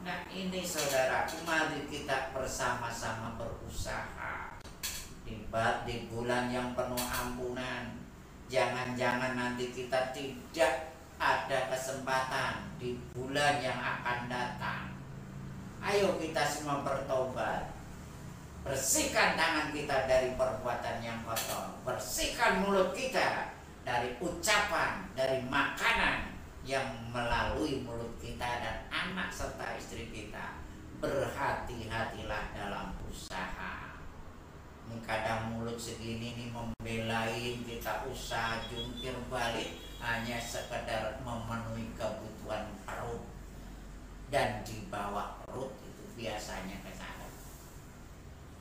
Nah 0.07 0.19
ini 0.31 0.63
saudaraku 0.63 1.43
mari 1.43 1.87
kita 1.91 2.31
bersama-sama 2.31 3.35
berusaha. 3.39 4.59
Di, 5.27 5.43
di 5.87 5.97
bulan 6.07 6.55
yang 6.55 6.71
penuh 6.79 7.03
ampunan 7.03 8.07
Jangan-jangan 8.47 9.35
nanti 9.35 9.75
kita 9.75 10.15
tidak 10.15 10.95
ada 11.19 11.59
kesempatan 11.67 12.71
di 12.79 12.95
bulan 13.11 13.59
yang 13.59 13.75
akan 13.75 14.31
datang. 14.31 14.95
Ayo 15.83 16.15
kita 16.23 16.47
semua 16.47 16.87
bertobat. 16.87 17.75
Bersihkan 18.63 19.39
tangan 19.39 19.71
kita 19.71 20.07
dari 20.07 20.35
perbuatan 20.39 20.99
yang 21.03 21.23
kotor. 21.27 21.79
Bersihkan 21.83 22.63
mulut 22.63 22.95
kita 22.95 23.56
dari 23.87 24.19
ucapan, 24.19 25.07
dari 25.15 25.47
makanan 25.47 26.35
yang 26.67 26.91
melalui 27.15 27.87
mulut 27.87 28.11
kita 28.19 28.43
dan 28.59 28.77
anak 28.91 29.31
serta 29.31 29.79
istri 29.79 30.11
kita 30.11 30.59
berhati-hatilah 30.99 32.51
dalam 32.51 32.99
usaha. 33.07 33.95
Kadang 35.07 35.55
mulut 35.55 35.79
segini 35.79 36.35
nih 36.35 36.51
membelain 36.51 37.63
kita 37.63 38.03
usaha 38.11 38.59
jungkir 38.67 39.15
balik 39.31 39.79
hanya 40.03 40.35
sekedar 40.43 41.23
memenuhi 41.23 41.95
kebutuhan 41.95 42.75
perut. 42.83 43.23
Dan 44.35 44.67
di 44.67 44.83
bawah 44.91 45.39
perut 45.47 45.79
itu 45.87 46.05
biasanya 46.19 46.83
ke 46.83 46.91
sana 46.91 47.27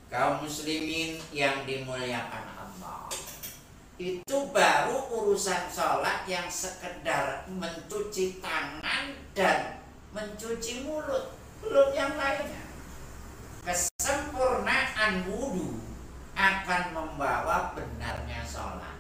kaum 0.06 0.46
muslimin 0.46 1.18
yang 1.34 1.66
dimuliakan 1.66 2.46
Allah 2.54 3.10
itu 3.96 4.38
baru 4.52 5.08
urusan 5.08 5.72
sholat 5.72 6.28
yang 6.28 6.52
sekedar 6.52 7.48
mencuci 7.48 8.44
tangan 8.44 9.16
dan 9.32 9.80
mencuci 10.12 10.84
mulut. 10.84 11.32
Belum 11.64 11.96
yang 11.96 12.20
lainnya 12.20 12.66
kesempurnaan 13.64 15.26
wudhu 15.32 15.80
akan 16.36 16.84
membawa 16.92 17.72
benarnya 17.72 18.44
sholat. 18.44 19.00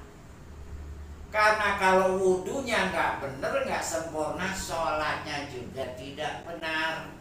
Karena 1.27 1.75
kalau 1.75 2.15
wudhunya 2.15 2.95
nggak 2.95 3.19
benar 3.19 3.53
nggak 3.67 3.83
sempurna 3.83 4.55
sholatnya 4.55 5.51
juga 5.51 5.83
tidak 5.99 6.47
benar. 6.47 7.11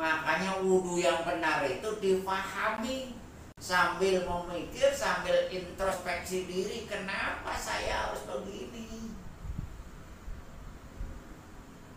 Makanya 0.00 0.64
wudhu 0.64 0.96
yang 0.96 1.20
benar 1.20 1.60
itu 1.68 1.90
difahami 2.00 3.17
sambil 3.58 4.22
memikir 4.22 4.94
sambil 4.94 5.50
introspeksi 5.50 6.46
diri 6.46 6.86
kenapa 6.86 7.58
saya 7.58 8.06
harus 8.06 8.22
begini? 8.24 9.10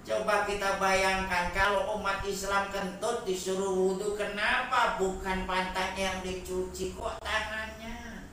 Coba 0.01 0.49
kita 0.49 0.81
bayangkan 0.81 1.53
kalau 1.53 2.01
umat 2.01 2.25
Islam 2.25 2.73
kentut 2.73 3.21
disuruh 3.21 3.69
wudhu 3.69 4.17
kenapa 4.17 4.97
bukan 4.97 5.45
pantatnya 5.45 6.17
yang 6.17 6.19
dicuci 6.25 6.97
kok 6.97 7.21
tangannya? 7.21 8.25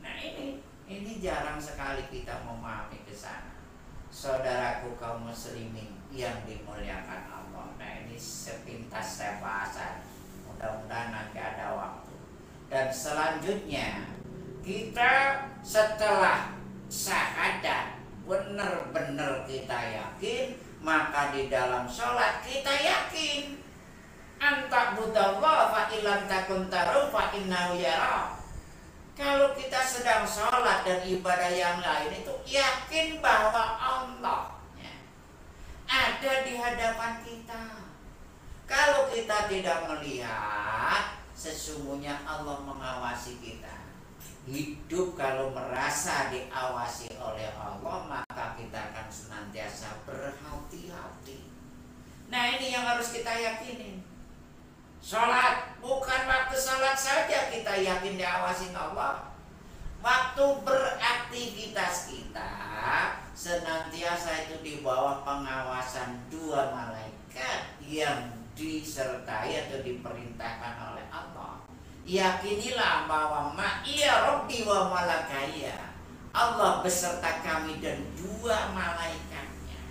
Nah 0.00 0.16
ini 0.16 0.64
ini 0.88 1.20
jarang 1.20 1.60
sekali 1.60 2.08
kita 2.08 2.40
memahami 2.48 3.04
ke 3.04 3.12
sana. 3.12 3.60
Saudaraku 4.08 4.96
kaum 4.96 5.28
muslimin 5.28 6.00
yang 6.08 6.40
dimuliakan 6.48 7.28
Allah. 7.28 7.68
Nah 7.76 7.92
ini 8.08 8.16
sepintas 8.16 9.20
saya 9.20 9.44
bahasan. 9.44 10.00
Mudah-mudahan 10.48 11.12
nanti 11.12 11.36
ada 11.36 11.76
waktu 11.76 12.07
dan 12.68 12.92
selanjutnya 12.92 14.04
kita 14.60 15.44
setelah 15.64 16.52
syahadat 16.92 17.96
benar-benar 18.28 19.48
kita 19.48 19.76
yakin 19.96 20.68
maka 20.82 21.34
di 21.34 21.50
dalam 21.50 21.86
sholat 21.90 22.42
kita 22.46 22.70
yakin. 22.70 23.58
Antak 24.38 24.94
budallah 24.94 25.74
fa 25.74 25.90
ilam 25.90 26.30
takun 26.30 26.70
taru 26.70 27.10
fa 27.10 27.34
yara. 27.74 28.38
Kalau 29.18 29.50
kita 29.58 29.82
sedang 29.82 30.22
sholat 30.22 30.86
dan 30.86 31.02
ibadah 31.02 31.50
yang 31.50 31.82
lain 31.82 32.22
itu 32.22 32.34
yakin 32.46 33.18
bahwa 33.18 33.74
Allah 33.74 34.62
ya, 34.78 34.94
ada 35.90 36.32
di 36.46 36.54
hadapan 36.54 37.18
kita. 37.26 37.82
Kalau 38.70 39.10
kita 39.10 39.50
tidak 39.50 39.90
melihat 39.90 41.17
sesungguhnya 41.38 42.26
Allah 42.26 42.58
mengawasi 42.66 43.38
kita. 43.38 43.86
Hidup 44.48 45.14
kalau 45.14 45.54
merasa 45.54 46.34
diawasi 46.34 47.14
oleh 47.14 47.54
Allah 47.54 48.10
maka 48.10 48.58
kita 48.58 48.90
akan 48.90 49.06
senantiasa 49.06 50.02
berhati-hati. 50.02 51.46
Nah 52.26 52.42
ini 52.58 52.74
yang 52.74 52.82
harus 52.82 53.14
kita 53.14 53.30
yakinin. 53.30 54.02
Sholat 54.98 55.78
bukan 55.78 56.26
waktu 56.26 56.58
sholat 56.58 56.98
saja 56.98 57.54
kita 57.54 57.86
yakin 57.86 58.18
diawasi 58.18 58.74
Allah. 58.74 59.30
Waktu 60.02 60.44
beraktivitas 60.66 62.10
kita 62.10 62.50
senantiasa 63.34 64.50
itu 64.50 64.56
di 64.66 64.74
bawah 64.82 65.22
pengawasan 65.22 66.18
dua 66.30 66.70
malaikat 66.74 67.78
yang 67.82 68.37
disertai 68.58 69.70
atau 69.70 69.78
diperintahkan 69.86 70.74
oleh 70.90 71.06
Allah. 71.14 71.62
Yakinilah 72.02 73.06
bahwa 73.06 73.54
ma'iya 73.54 74.26
Rabbi 74.26 74.66
wa 74.66 74.90
malakaya. 74.90 75.94
Allah 76.34 76.82
beserta 76.82 77.40
kami 77.40 77.78
dan 77.78 78.02
dua 78.18 78.74
malaikatnya. 78.74 79.82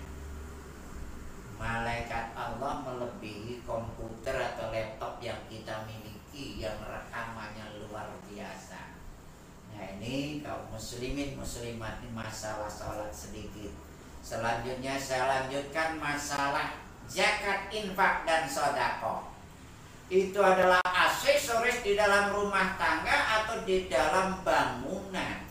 Malaikat 1.56 2.36
Allah 2.36 2.84
melebihi 2.84 3.64
komputer 3.64 4.36
atau 4.36 4.70
laptop 4.70 5.18
yang 5.24 5.40
kita 5.48 5.88
miliki 5.88 6.62
yang 6.62 6.78
rekamannya 6.84 7.82
luar 7.82 8.06
biasa. 8.28 8.94
Nah 9.74 9.84
ini 9.98 10.42
kaum 10.42 10.70
muslimin 10.70 11.34
muslimat 11.34 12.02
ini 12.02 12.10
masalah 12.14 12.70
sholat 12.70 13.10
sedikit. 13.10 13.74
Selanjutnya 14.22 14.98
saya 14.98 15.26
lanjutkan 15.26 15.98
masalah 16.02 16.87
zakat, 17.08 17.72
infak 17.72 18.28
dan 18.28 18.44
sodako. 18.44 19.32
Itu 20.08 20.40
adalah 20.40 20.80
aksesoris 20.84 21.84
di 21.84 21.96
dalam 21.96 22.32
rumah 22.32 22.76
tangga 22.80 23.42
atau 23.42 23.64
di 23.64 23.88
dalam 23.88 24.40
bangunan. 24.44 25.44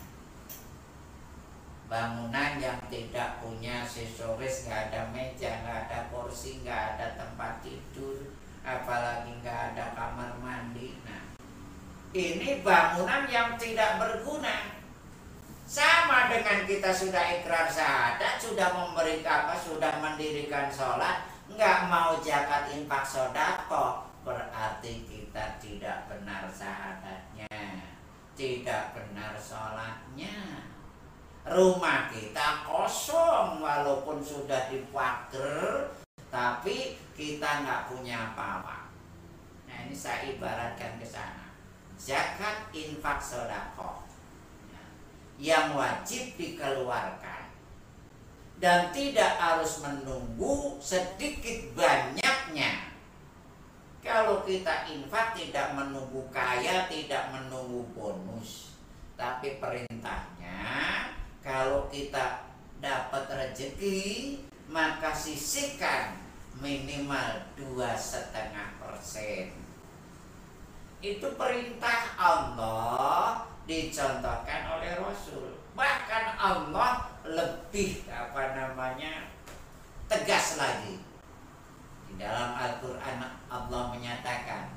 Bangunan 1.86 2.58
yang 2.58 2.78
tidak 2.90 3.38
punya 3.42 3.86
aksesoris 3.86 4.66
nggak 4.66 4.90
ada 4.90 5.02
meja 5.14 5.62
nggak 5.62 5.78
ada 5.86 5.98
kursi 6.10 6.62
nggak 6.62 6.82
ada 6.94 7.06
tempat 7.16 7.62
tidur 7.62 8.34
apalagi 8.66 9.30
nggak 9.40 9.74
ada 9.74 9.94
kamar 9.94 10.34
mandi. 10.42 10.98
Nah 11.06 11.22
ini 12.12 12.60
bangunan 12.66 13.30
yang 13.30 13.54
tidak 13.54 14.02
berguna. 14.02 14.74
Sama 15.68 16.32
dengan 16.32 16.64
kita 16.64 16.88
sudah 16.88 17.20
ikrar 17.38 17.68
syahadat 17.68 18.40
sudah 18.40 18.72
memberikan 18.72 19.44
apa 19.46 19.54
sudah 19.54 20.00
mendirikan 20.00 20.72
sholat 20.72 21.37
nggak 21.58 21.90
mau 21.90 22.14
zakat 22.22 22.70
infak 22.70 23.02
sodako 23.02 24.06
berarti 24.22 25.02
kita 25.10 25.58
tidak 25.58 26.06
benar 26.06 26.46
syahadatnya 26.46 27.50
tidak 28.38 28.94
benar 28.94 29.34
sholatnya. 29.34 30.62
Rumah 31.42 32.06
kita 32.14 32.62
kosong 32.62 33.58
walaupun 33.58 34.22
sudah 34.22 34.70
dipager 34.70 35.90
tapi 36.30 36.94
kita 37.18 37.66
nggak 37.66 37.90
punya 37.90 38.30
apa-apa. 38.30 38.94
Nah 39.66 39.76
ini 39.82 39.96
saya 39.96 40.30
ibaratkan 40.30 41.02
ke 41.02 41.06
sana. 41.08 41.50
Zakat 41.98 42.70
infak 42.70 43.18
sodako. 43.18 44.06
Yang 45.42 45.66
wajib 45.74 46.24
dikeluarkan 46.38 47.47
dan 48.58 48.90
tidak 48.90 49.38
harus 49.38 49.78
menunggu 49.82 50.78
sedikit 50.82 51.78
banyaknya. 51.78 52.90
Kalau 54.02 54.42
kita 54.42 54.88
infak 54.90 55.34
tidak 55.38 55.74
menunggu 55.74 56.26
kaya, 56.34 56.90
tidak 56.90 57.30
menunggu 57.30 57.86
bonus, 57.94 58.74
tapi 59.18 59.58
perintahnya 59.58 60.58
kalau 61.42 61.86
kita 61.90 62.46
dapat 62.78 63.26
rezeki 63.30 64.38
maka 64.70 65.10
sisihkan 65.10 66.18
minimal 66.58 67.46
dua 67.58 67.94
setengah 67.94 68.78
persen. 68.78 69.54
Itu 70.98 71.38
perintah 71.38 72.14
Allah 72.18 73.46
dicontohkan 73.66 74.62
oleh 74.78 74.98
Rasul. 74.98 75.57
Bahkan 75.78 76.24
Allah 76.42 77.06
lebih 77.22 78.02
apa 78.10 78.58
namanya 78.58 79.30
tegas 80.10 80.58
lagi. 80.58 80.98
Di 82.10 82.18
dalam 82.18 82.58
Al-Qur'an 82.58 83.22
Allah 83.46 83.82
menyatakan 83.94 84.74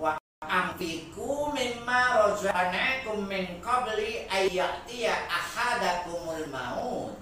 wa 0.00 0.16
amfiku 0.40 1.52
mimma 1.52 2.32
razaqnakum 2.32 3.28
min 3.28 3.60
qabli 3.60 4.24
ayyatiya 4.24 5.28
ahadakumul 5.28 6.48
maut. 6.48 7.12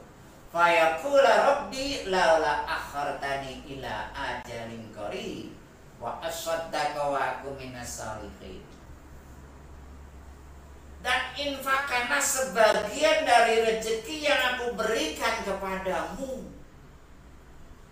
Fayaqula 0.55 1.51
rabbi 1.51 2.07
laula 2.07 2.62
akhartani 2.62 3.66
ila 3.75 4.14
ajalin 4.14 4.87
qarib. 4.94 5.51
Wa 5.99 6.23
asaddaqa 6.23 7.11
wa 7.11 7.42
minas 7.59 7.90
salihin 7.90 8.70
dan 11.01 11.33
infak 11.33 11.89
karena 11.89 12.21
sebagian 12.21 13.25
dari 13.25 13.65
rezeki 13.65 14.17
yang 14.29 14.41
aku 14.57 14.77
berikan 14.77 15.41
kepadamu 15.49 16.53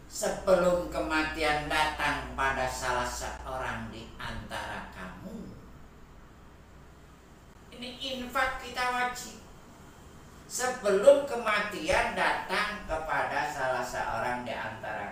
sebelum 0.08 0.92
kematian 0.92 1.72
datang 1.72 2.36
pada 2.36 2.68
salah 2.68 3.08
seorang 3.08 3.88
di 3.88 4.12
antara 4.20 4.92
kamu. 4.92 5.56
Ini 7.72 7.88
infak 7.96 8.60
kita 8.60 8.84
wajib. 8.92 9.40
Sebelum 10.48 11.28
kematian 11.28 12.16
datang 12.16 12.88
kepada 12.88 13.52
salah 13.52 13.84
seorang 13.84 14.48
di 14.48 14.52
antara 14.56 15.07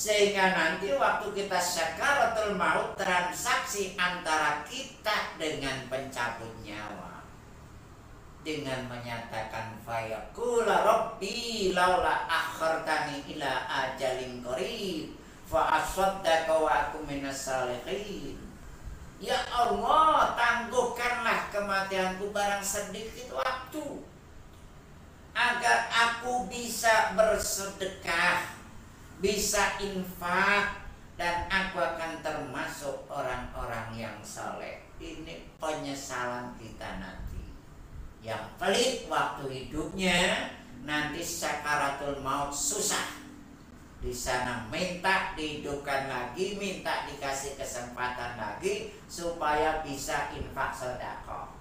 sehingga 0.00 0.56
nanti 0.56 0.96
waktu 0.96 1.28
kita 1.36 1.60
syakaratul 1.60 2.56
maut 2.56 2.96
transaksi 2.96 3.92
antara 4.00 4.64
kita 4.64 5.36
dengan 5.36 5.76
pencabut 5.92 6.48
nyawa. 6.64 7.20
Dengan 8.40 8.88
menyatakan 8.88 9.76
fayaqula 9.84 10.88
rabbi 10.88 11.76
laula 11.76 12.24
akhartani 12.24 13.28
ila 13.36 13.52
ajalin 13.68 14.40
qarib 14.40 15.12
fa 15.44 15.84
asaddaqa 15.84 16.48
wa 16.56 16.88
aku 16.88 17.04
minas 17.04 17.44
salihin. 17.44 18.40
Ya 19.20 19.36
Allah, 19.52 20.32
tangguhkanlah 20.32 21.52
kematianku 21.52 22.32
barang 22.32 22.64
sedikit 22.64 23.36
waktu 23.36 24.00
agar 25.36 25.92
aku 25.92 26.48
bisa 26.48 27.12
bersedekah 27.12 28.59
bisa 29.20 29.76
infak 29.84 30.88
dan 31.20 31.44
aku 31.52 31.76
akan 31.76 32.24
termasuk 32.24 33.04
orang-orang 33.12 33.92
yang 33.92 34.16
soleh. 34.24 34.80
Ini 34.96 35.52
penyesalan 35.60 36.56
kita 36.56 37.00
nanti. 37.00 37.44
Yang 38.24 38.44
pelit 38.56 38.96
waktu 39.08 39.44
hidupnya 39.48 40.48
nanti 40.84 41.20
sakaratul 41.20 42.24
maut 42.24 42.52
susah. 42.52 43.20
Di 44.00 44.08
sana 44.16 44.64
minta 44.72 45.36
dihidupkan 45.36 46.08
lagi, 46.08 46.56
minta 46.56 47.04
dikasih 47.04 47.60
kesempatan 47.60 48.40
lagi 48.40 48.96
supaya 49.04 49.84
bisa 49.84 50.32
infak 50.32 50.72
sedekah. 50.72 51.52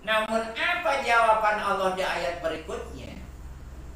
Namun 0.00 0.56
apa 0.56 1.04
jawaban 1.04 1.60
Allah 1.60 1.92
di 1.92 2.00
ayat 2.00 2.40
berikutnya? 2.40 3.27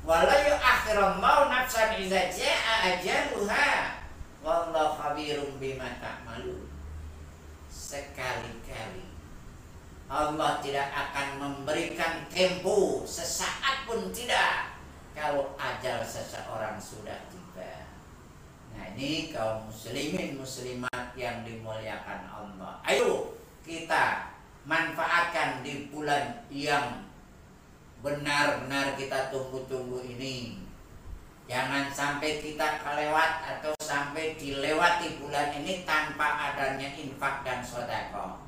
Wala 0.03 0.35
yu'akhirallahu 0.43 1.47
nafsan 1.47 1.95
idza 2.03 2.31
jaa 2.35 2.99
ajaluha 2.99 4.03
wallahu 4.43 4.99
khabirum 4.99 5.59
bima 5.63 5.99
ta'malun 6.03 6.67
sekali-kali 7.71 9.13
Allah 10.13 10.61
tidak 10.61 10.93
akan 10.93 11.29
memberikan 11.41 12.29
tempo 12.29 13.01
sesaat 13.09 13.89
pun 13.89 14.13
tidak 14.13 14.77
kalau 15.17 15.57
ajal 15.57 16.05
seseorang 16.05 16.77
sudah 16.77 17.17
tiba. 17.33 17.89
Nah 18.77 18.93
ini 18.93 19.33
kaum 19.33 19.73
muslimin 19.73 20.37
muslimat 20.37 21.17
yang 21.17 21.49
dimuliakan 21.49 22.29
Allah. 22.29 22.85
Ayo 22.85 23.41
kita 23.65 24.37
manfaatkan 24.69 25.65
di 25.65 25.89
bulan 25.89 26.45
yang 26.53 27.09
benar-benar 28.03 28.99
kita 28.99 29.31
tunggu-tunggu 29.31 30.03
ini 30.05 30.63
Jangan 31.53 31.91
sampai 31.91 32.39
kita 32.41 32.81
kelewat 32.81 33.45
atau 33.45 33.77
sampai 33.83 34.39
dilewati 34.41 35.21
bulan 35.21 35.53
ini 35.59 35.83
tanpa 35.83 36.49
adanya 36.49 36.95
infak 36.95 37.43
dan 37.43 37.61
sodako. 37.61 38.41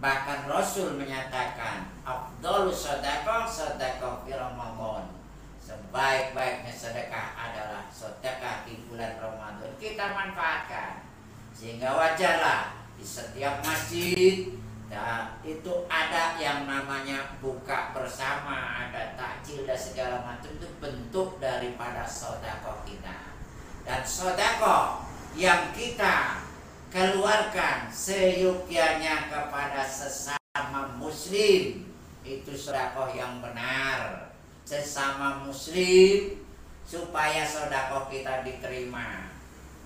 Bahkan 0.00 0.48
Rasul 0.48 0.96
menyatakan, 0.96 1.92
Abdul 2.02 2.72
sodako, 2.72 3.44
sodako 3.44 4.24
fi 4.24 4.34
Ramadan. 4.34 5.14
Sebaik-baiknya 5.60 6.74
sedekah 6.74 7.38
adalah 7.38 7.86
sedekah 7.92 8.66
di 8.66 8.82
bulan 8.90 9.20
Ramadan. 9.22 9.70
Kita 9.78 10.10
manfaatkan. 10.10 11.06
Sehingga 11.54 11.94
wajarlah 11.94 12.74
di 12.98 13.04
setiap 13.06 13.62
masjid, 13.62 14.58
Nah, 14.90 15.38
itu 15.46 15.86
ada 15.86 16.34
yang 16.34 16.66
namanya 16.66 17.38
buka 17.38 17.94
bersama, 17.94 18.74
ada 18.74 19.14
takjil 19.14 19.62
dan 19.62 19.78
segala 19.78 20.18
macam 20.26 20.50
itu 20.50 20.66
bentuk 20.82 21.38
daripada 21.38 22.02
sodako 22.02 22.82
kita. 22.82 23.38
Dan 23.86 24.02
sodako 24.02 25.06
yang 25.38 25.70
kita 25.70 26.42
keluarkan 26.90 27.86
seyukianya 27.86 29.30
kepada 29.30 29.86
sesama 29.86 30.98
muslim 30.98 31.86
itu 32.26 32.52
sodako 32.52 33.14
yang 33.14 33.38
benar 33.38 34.34
sesama 34.66 35.46
muslim 35.46 36.42
supaya 36.82 37.46
sodako 37.46 38.10
kita 38.10 38.42
diterima 38.42 39.30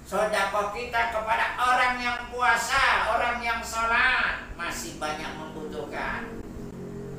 sodako 0.04 0.76
kita 0.76 1.16
kepada 1.16 1.56
orang 1.56 1.96
yang 1.96 2.18
puasa, 2.28 3.08
orang 3.16 3.40
yang 3.40 3.64
sholat 3.64 4.44
masih 4.54 5.00
banyak 5.00 5.32
membutuhkan. 5.40 6.28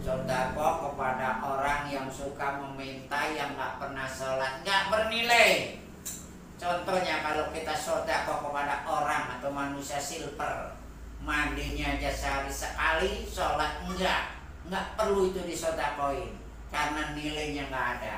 Sodako 0.05 0.93
kepada 0.93 1.41
orang 1.41 1.89
yang 1.89 2.05
suka 2.13 2.61
meminta 2.61 3.25
yang 3.33 3.57
nggak 3.57 3.81
pernah 3.81 4.05
sholat 4.05 4.61
nggak 4.61 4.93
bernilai. 4.93 5.81
Contohnya 6.61 7.25
kalau 7.25 7.49
kita 7.49 7.73
sodako 7.73 8.49
kepada 8.49 8.85
orang 8.85 9.41
atau 9.41 9.49
manusia 9.49 9.97
silver 9.97 10.77
mandinya 11.25 11.97
aja 11.97 12.13
sehari 12.13 12.53
sekali, 12.53 13.25
sholat 13.25 13.81
enggak, 13.81 14.37
nggak 14.69 14.93
perlu 14.93 15.33
itu 15.33 15.41
disodakoin 15.41 16.37
karena 16.69 17.17
nilainya 17.17 17.65
nggak 17.73 17.87
ada. 17.97 18.17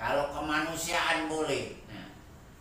Kalau 0.00 0.32
kemanusiaan 0.32 1.28
boleh, 1.28 1.76
Nah 1.86 2.01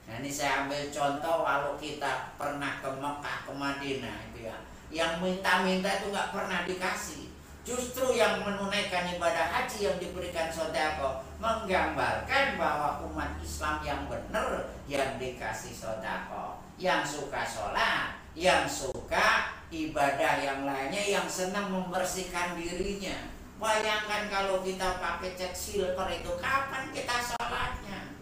ini 0.09 0.29
saya 0.29 0.65
ambil 0.65 0.85
contoh 0.93 1.41
kalau 1.41 1.73
kita 1.81 2.33
pernah 2.37 2.77
ke 2.77 2.89
Mekah, 2.93 3.37
ke 3.49 3.51
Madinah 3.57 4.17
itu 4.29 4.39
ya. 4.45 4.57
Yang 4.91 5.13
minta-minta 5.23 5.89
itu 5.97 6.13
nggak 6.13 6.29
pernah 6.29 6.61
dikasih. 6.69 7.31
Justru 7.61 8.17
yang 8.17 8.41
menunaikan 8.41 9.05
ibadah 9.17 9.49
haji 9.49 9.85
yang 9.85 9.97
diberikan 10.01 10.49
sodako 10.49 11.21
menggambarkan 11.37 12.57
bahwa 12.57 13.05
umat 13.05 13.37
Islam 13.41 13.81
yang 13.85 14.09
benar 14.09 14.73
yang 14.89 15.21
dikasih 15.21 15.73
sodako, 15.73 16.61
yang 16.81 17.05
suka 17.05 17.45
sholat, 17.45 18.17
yang 18.33 18.65
suka 18.65 19.57
ibadah 19.69 20.41
yang 20.41 20.65
lainnya, 20.65 21.01
yang 21.05 21.27
senang 21.29 21.69
membersihkan 21.69 22.57
dirinya. 22.57 23.29
Bayangkan 23.61 24.25
kalau 24.33 24.65
kita 24.65 24.97
pakai 24.97 25.37
cat 25.37 25.53
silver 25.53 26.09
itu 26.09 26.33
kapan 26.41 26.89
kita 26.89 27.15
sholatnya? 27.21 28.20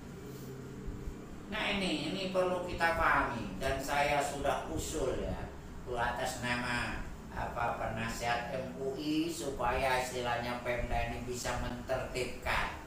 Nah 1.50 1.66
ini, 1.66 2.14
ini 2.14 2.30
perlu 2.30 2.62
kita 2.70 2.94
pahami 2.94 3.58
dan 3.58 3.82
saya 3.82 4.22
sudah 4.22 4.70
usul 4.70 5.18
ya 5.18 5.50
atas 5.98 6.46
nama 6.46 7.02
apa 7.34 7.82
penasihat 7.82 8.54
MUI 8.54 9.26
supaya 9.26 9.98
istilahnya 9.98 10.62
Pemda 10.62 11.10
ini 11.10 11.26
bisa 11.26 11.58
mentertibkan. 11.66 12.78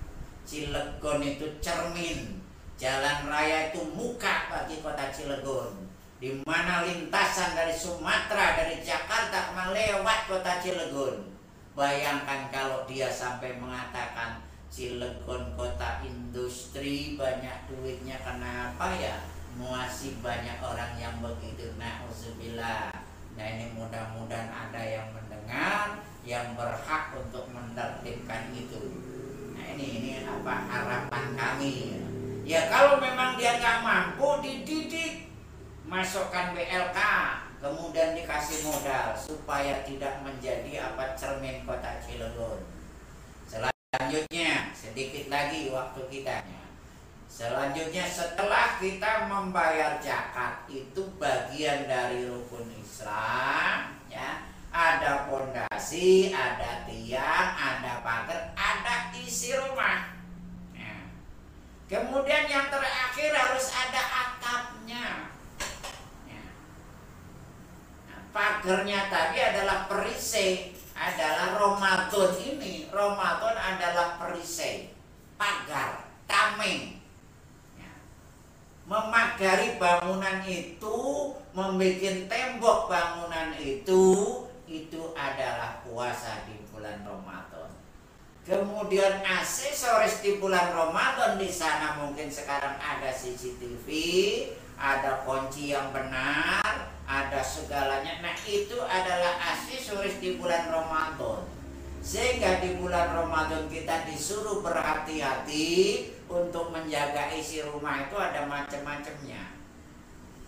Cilegon 0.47 1.23
itu 1.23 1.47
cermin 1.59 2.43
jalan 2.79 3.31
raya 3.31 3.71
itu 3.71 3.83
muka 3.95 4.51
bagi 4.51 4.79
kota 4.83 5.11
Cilegon 5.11 5.87
di 6.23 6.39
mana 6.47 6.87
lintasan 6.87 7.59
dari 7.59 7.75
Sumatera 7.75 8.59
dari 8.59 8.79
Jakarta 8.83 9.51
melewat 9.55 10.31
kota 10.31 10.63
Cilegon. 10.63 11.35
Bayangkan 11.75 12.53
kalau 12.55 12.87
dia 12.87 13.11
sampai 13.11 13.59
mengatakan 13.59 14.39
Cilegon 14.73 15.53
kota 15.53 16.01
industri 16.01 17.21
banyak 17.21 17.69
duitnya 17.69 18.17
kenapa 18.25 18.89
ya 18.97 19.21
masih 19.61 20.17
banyak 20.25 20.57
orang 20.65 20.97
yang 20.97 21.13
begitu? 21.21 21.77
Na'udzubillah. 21.77 22.89
Nah 23.37 23.47
ini 23.53 23.77
mudah-mudahan 23.77 24.49
ada 24.49 24.81
yang 24.81 25.13
mendengar 25.13 26.01
yang 26.25 26.57
berhak 26.57 27.13
untuk 27.13 27.53
menertibkan 27.53 28.49
itu. 28.57 28.97
Nah 29.53 29.77
ini 29.77 29.87
ini 30.01 30.11
apa 30.25 30.65
harapan 30.65 31.37
kami. 31.37 32.01
Ya 32.49 32.73
kalau 32.73 32.97
memang 32.97 33.37
dia 33.37 33.61
nggak 33.61 33.85
mampu 33.85 34.41
dididik. 34.41 35.29
Masukkan 35.85 36.57
BLK 36.57 36.97
kemudian 37.61 38.17
dikasih 38.17 38.65
modal 38.65 39.13
supaya 39.21 39.85
tidak 39.85 40.25
menjadi 40.25 40.89
apa 40.89 41.13
cermin 41.13 41.61
kota 41.69 42.01
Cilegon 42.01 42.82
Selanjutnya, 43.93 44.73
sedikit 44.73 45.29
lagi 45.29 45.69
waktu 45.69 46.01
kita. 46.09 46.41
Selanjutnya 47.29 48.09
setelah 48.09 48.81
kita 48.81 49.29
membayar 49.29 50.01
zakat 50.01 50.65
itu 50.73 51.13
bagian 51.21 51.85
dari 51.85 52.25
rukun 52.25 52.73
Islam, 52.73 53.93
ya. 54.09 54.49
Ada 54.73 55.29
pondasi, 55.29 56.33
ada 56.33 56.89
tiang, 56.89 57.53
ada 57.53 58.01
pagar, 58.01 58.57
ada 58.57 59.13
isi 59.13 59.53
rumah. 59.61 60.17
Kemudian 61.85 62.49
yang 62.49 62.73
terakhir 62.73 63.37
harus 63.37 63.77
ada 63.77 64.01
atapnya. 64.09 65.29
Ya. 66.25 66.45
Nah, 68.09 69.05
tadi 69.13 69.39
adalah 69.45 69.85
perisai, 69.85 70.72
adalah 71.03 71.59
Ramadan 71.59 72.33
ini. 72.39 72.87
Ramadan 72.87 73.57
adalah 73.59 74.23
perisai, 74.23 74.95
pagar, 75.35 76.07
tameng. 76.31 77.03
Ya. 77.75 77.93
Memagari 78.87 79.83
bangunan 79.83 80.47
itu, 80.47 80.99
membuat 81.51 82.17
tembok 82.31 82.79
bangunan 82.87 83.51
itu, 83.59 84.05
itu 84.71 85.03
adalah 85.19 85.83
puasa 85.83 86.47
di 86.47 86.55
bulan 86.71 87.03
Ramadan. 87.03 87.71
Kemudian 88.43 89.23
aksesoris 89.23 90.19
di 90.19 90.43
bulan 90.43 90.75
Ramadan 90.75 91.39
di 91.39 91.47
sana 91.47 92.03
mungkin 92.03 92.27
sekarang 92.27 92.75
ada 92.75 93.15
CCTV, 93.15 93.87
ada 94.75 95.23
kunci 95.23 95.71
yang 95.71 95.95
benar, 95.95 96.91
ada 97.07 97.41
segalanya. 97.43 98.23
Nah, 98.23 98.35
itu 98.47 98.79
adalah 98.83 99.39
aksesoris 99.55 100.23
di 100.23 100.39
bulan 100.41 100.71
Ramadan. 100.71 101.45
Sehingga 102.03 102.59
di 102.59 102.79
bulan 102.83 103.15
Ramadan 103.15 103.71
kita 103.71 104.11
disuruh 104.11 104.59
berhati-hati 104.63 105.71
untuk 106.27 106.73
menjaga 106.73 107.31
isi 107.37 107.63
rumah 107.63 108.09
itu 108.09 108.17
ada 108.19 108.49
macam-macamnya 108.49 109.63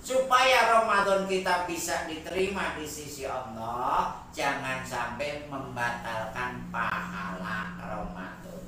supaya 0.04 0.68
Ramadan 0.68 1.24
kita 1.24 1.64
bisa 1.64 2.04
diterima 2.04 2.76
di 2.76 2.84
sisi 2.84 3.24
Allah 3.24 4.20
jangan 4.36 4.84
sampai 4.84 5.48
membatalkan 5.48 6.68
pahala 6.68 7.72
Ramadan 7.80 8.60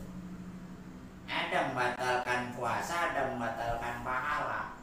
ada 1.28 1.58
membatalkan 1.68 2.56
puasa 2.56 3.12
ada 3.12 3.36
membatalkan 3.36 4.00
pahala 4.00 4.80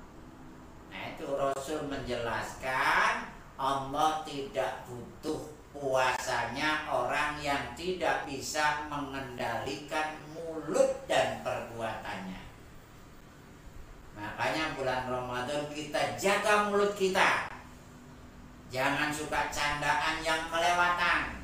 nah 0.94 1.02
itu 1.10 1.26
Rasul 1.26 1.73
menjelaskan 1.88 3.30
Allah 3.60 4.24
tidak 4.28 4.88
butuh 4.90 5.54
puasanya 5.74 6.88
orang 6.90 7.40
yang 7.42 7.74
tidak 7.74 8.28
bisa 8.28 8.88
mengendalikan 8.90 10.18
mulut 10.34 11.06
dan 11.10 11.42
perbuatannya 11.42 12.44
Makanya 14.24 14.78
bulan 14.78 15.10
Ramadan 15.10 15.68
kita 15.74 16.16
jaga 16.16 16.70
mulut 16.70 16.94
kita. 16.94 17.50
Jangan 18.70 19.14
suka 19.14 19.50
candaan 19.54 20.22
yang 20.26 20.50
kelewatan. 20.50 21.44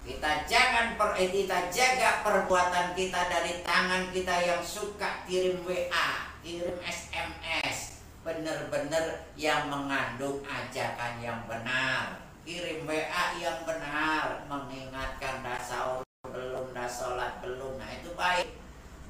Kita 0.00 0.48
jangan 0.48 0.96
per, 0.96 1.12
eh, 1.20 1.28
kita 1.28 1.68
jaga 1.68 2.24
perbuatan 2.24 2.96
kita 2.96 3.20
dari 3.28 3.60
tangan 3.60 4.08
kita 4.08 4.32
yang 4.40 4.62
suka 4.64 5.28
kirim 5.28 5.60
WA, 5.60 6.32
kirim 6.40 6.80
SMS. 6.80 7.89
Benar-benar 8.30 9.26
yang 9.34 9.66
mengandung 9.66 10.38
ajakan 10.46 11.18
yang 11.18 11.42
benar. 11.50 12.22
Kirim 12.46 12.86
WA 12.86 13.24
yang 13.42 13.66
benar, 13.66 14.46
mengingatkan 14.46 15.42
dah 15.42 15.58
sahur 15.58 16.06
belum, 16.22 16.70
dah 16.70 16.86
sholat 16.86 17.42
belum. 17.42 17.74
Nah 17.74 17.90
itu 17.90 18.14
baik. 18.14 18.54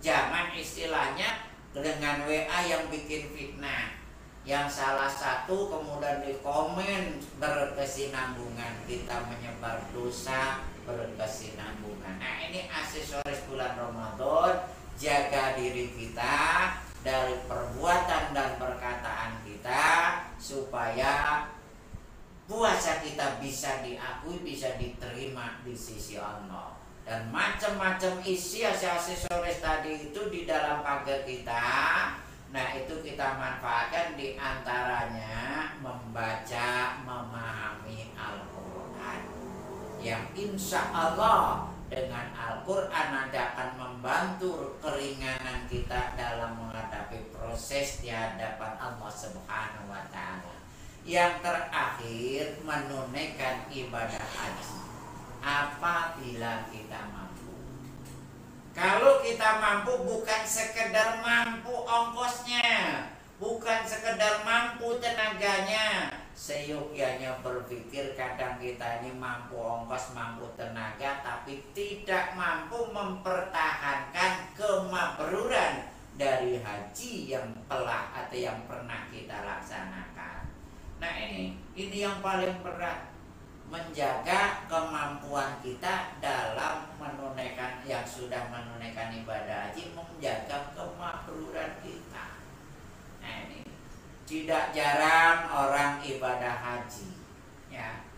Jangan 0.00 0.56
istilahnya 0.56 1.52
dengan 1.76 2.24
WA 2.24 2.58
yang 2.64 2.88
bikin 2.88 3.28
fitnah 3.36 4.00
yang 4.48 4.64
salah 4.72 5.12
satu 5.12 5.68
kemudian 5.68 6.24
di 6.24 6.40
komen 6.40 7.20
berkesinambungan 7.36 8.72
kita 8.88 9.28
menyebar 9.28 9.84
dosa 9.92 10.64
berkesinambungan 10.88 12.16
nah 12.16 12.34
ini 12.48 12.64
aksesoris 12.72 13.44
bulan 13.52 13.76
Ramadan 13.76 14.64
jaga 14.96 15.60
diri 15.60 15.92
kita 15.92 16.72
dari 17.00 17.36
perbuatan 17.48 18.36
dan 18.36 18.60
perkataan 18.60 19.40
kita 19.44 19.84
supaya 20.36 21.46
puasa 22.44 23.00
kita 23.00 23.40
bisa 23.40 23.80
diakui 23.80 24.44
bisa 24.44 24.76
diterima 24.76 25.64
di 25.64 25.72
sisi 25.72 26.20
Allah. 26.20 26.76
Dan 27.00 27.32
macam-macam 27.32 28.22
isi 28.22 28.62
aksesoris 28.62 29.58
tadi 29.58 30.12
itu 30.12 30.20
di 30.30 30.44
dalam 30.44 30.84
pagar 30.84 31.24
kita 31.24 31.66
nah 32.50 32.74
itu 32.74 32.98
kita 33.06 33.38
manfaatkan 33.38 34.18
di 34.18 34.34
antaranya 34.34 35.70
membaca 35.78 36.98
memahami 37.06 38.10
Al-Quran. 38.18 39.20
Yang 40.02 40.24
insya 40.34 40.90
Allah 40.90 41.70
dengan 41.86 42.34
Al-Quran 42.34 43.06
nanti 43.14 43.38
proses 47.80 48.04
di 48.04 48.12
hadapan 48.12 48.76
Allah 48.76 49.08
Subhanahu 49.08 49.88
wa 49.88 50.04
taala. 50.12 50.52
Yang 51.00 51.40
terakhir 51.40 52.60
menunaikan 52.60 53.64
ibadah 53.72 54.20
haji 54.20 54.76
apabila 55.40 56.68
kita 56.68 57.00
mampu. 57.08 57.56
Kalau 58.76 59.24
kita 59.24 59.64
mampu 59.64 59.96
bukan 60.04 60.42
sekedar 60.44 61.24
mampu 61.24 61.72
ongkosnya, 61.72 63.08
bukan 63.40 63.80
sekedar 63.88 64.44
mampu 64.44 65.00
tenaganya. 65.00 66.12
Seyogianya 66.36 67.40
berpikir 67.40 68.12
kadang 68.12 68.60
kita 68.60 69.00
ini 69.00 69.16
mampu 69.16 69.56
ongkos, 69.56 70.12
mampu 70.12 70.52
tenaga, 70.52 71.24
tapi 71.24 71.64
tidak 71.72 72.36
mampu 72.36 72.92
mempertahankan 72.92 74.52
kemabruran 74.52 75.99
dari 76.20 76.60
haji 76.60 77.32
yang 77.32 77.48
telah 77.64 78.12
atau 78.12 78.36
yang 78.36 78.68
pernah 78.68 79.08
kita 79.08 79.40
laksanakan. 79.40 80.52
Nah 81.00 81.12
ini, 81.16 81.56
ini 81.72 82.04
yang 82.04 82.20
paling 82.20 82.60
berat. 82.60 83.08
Menjaga 83.70 84.66
kemampuan 84.66 85.62
kita 85.62 86.18
dalam 86.18 86.90
menunaikan 86.98 87.86
yang 87.86 88.02
sudah 88.02 88.50
menunaikan 88.50 89.14
ibadah 89.14 89.70
haji 89.70 89.94
menjaga 89.94 90.74
kemakruran 90.74 91.78
kita. 91.78 92.26
Nah 93.22 93.34
ini 93.46 93.62
tidak 94.26 94.74
jarang 94.74 95.46
orang 95.54 96.02
ibadah 96.02 96.58
haji 96.58 97.14
ya 97.70 98.09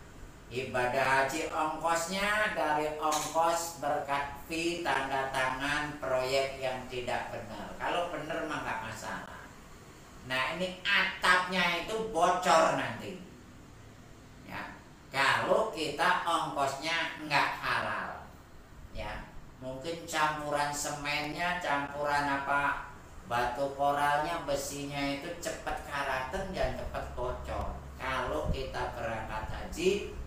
ibadah 0.53 1.25
haji 1.25 1.49
ongkosnya 1.49 2.53
dari 2.53 3.01
ongkos 3.01 3.81
berkat 3.81 4.37
fee 4.45 4.85
tanda 4.85 5.33
tangan 5.33 5.97
proyek 5.97 6.61
yang 6.61 6.85
tidak 6.93 7.33
benar. 7.33 7.73
Kalau 7.81 8.13
benar 8.13 8.45
mah 8.45 8.61
nggak 8.61 8.83
masalah. 8.85 9.49
Nah 10.29 10.53
ini 10.55 10.85
atapnya 10.85 11.89
itu 11.89 12.13
bocor 12.13 12.77
nanti. 12.77 13.33
Kalau 15.13 15.69
kita 15.73 16.25
ongkosnya 16.25 17.21
nggak 17.29 17.51
halal. 17.61 18.25
Ya 18.93 19.25
mungkin 19.61 20.09
campuran 20.09 20.73
semennya 20.73 21.61
campuran 21.61 22.29
apa 22.29 22.93
batu 23.29 23.77
koralnya 23.77 24.45
besinya 24.49 25.01
itu 25.17 25.29
cepat 25.41 25.85
karatan 25.85 26.53
dan 26.57 26.77
cepat 26.81 27.05
bocor. 27.17 27.77
Kalau 28.01 28.49
kita 28.53 28.97
berangkat 28.97 29.45
haji 29.53 30.22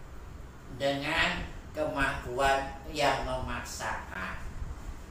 dengan 0.75 1.43
kemampuan 1.71 2.79
yang 2.91 3.23
memaksakan. 3.23 4.39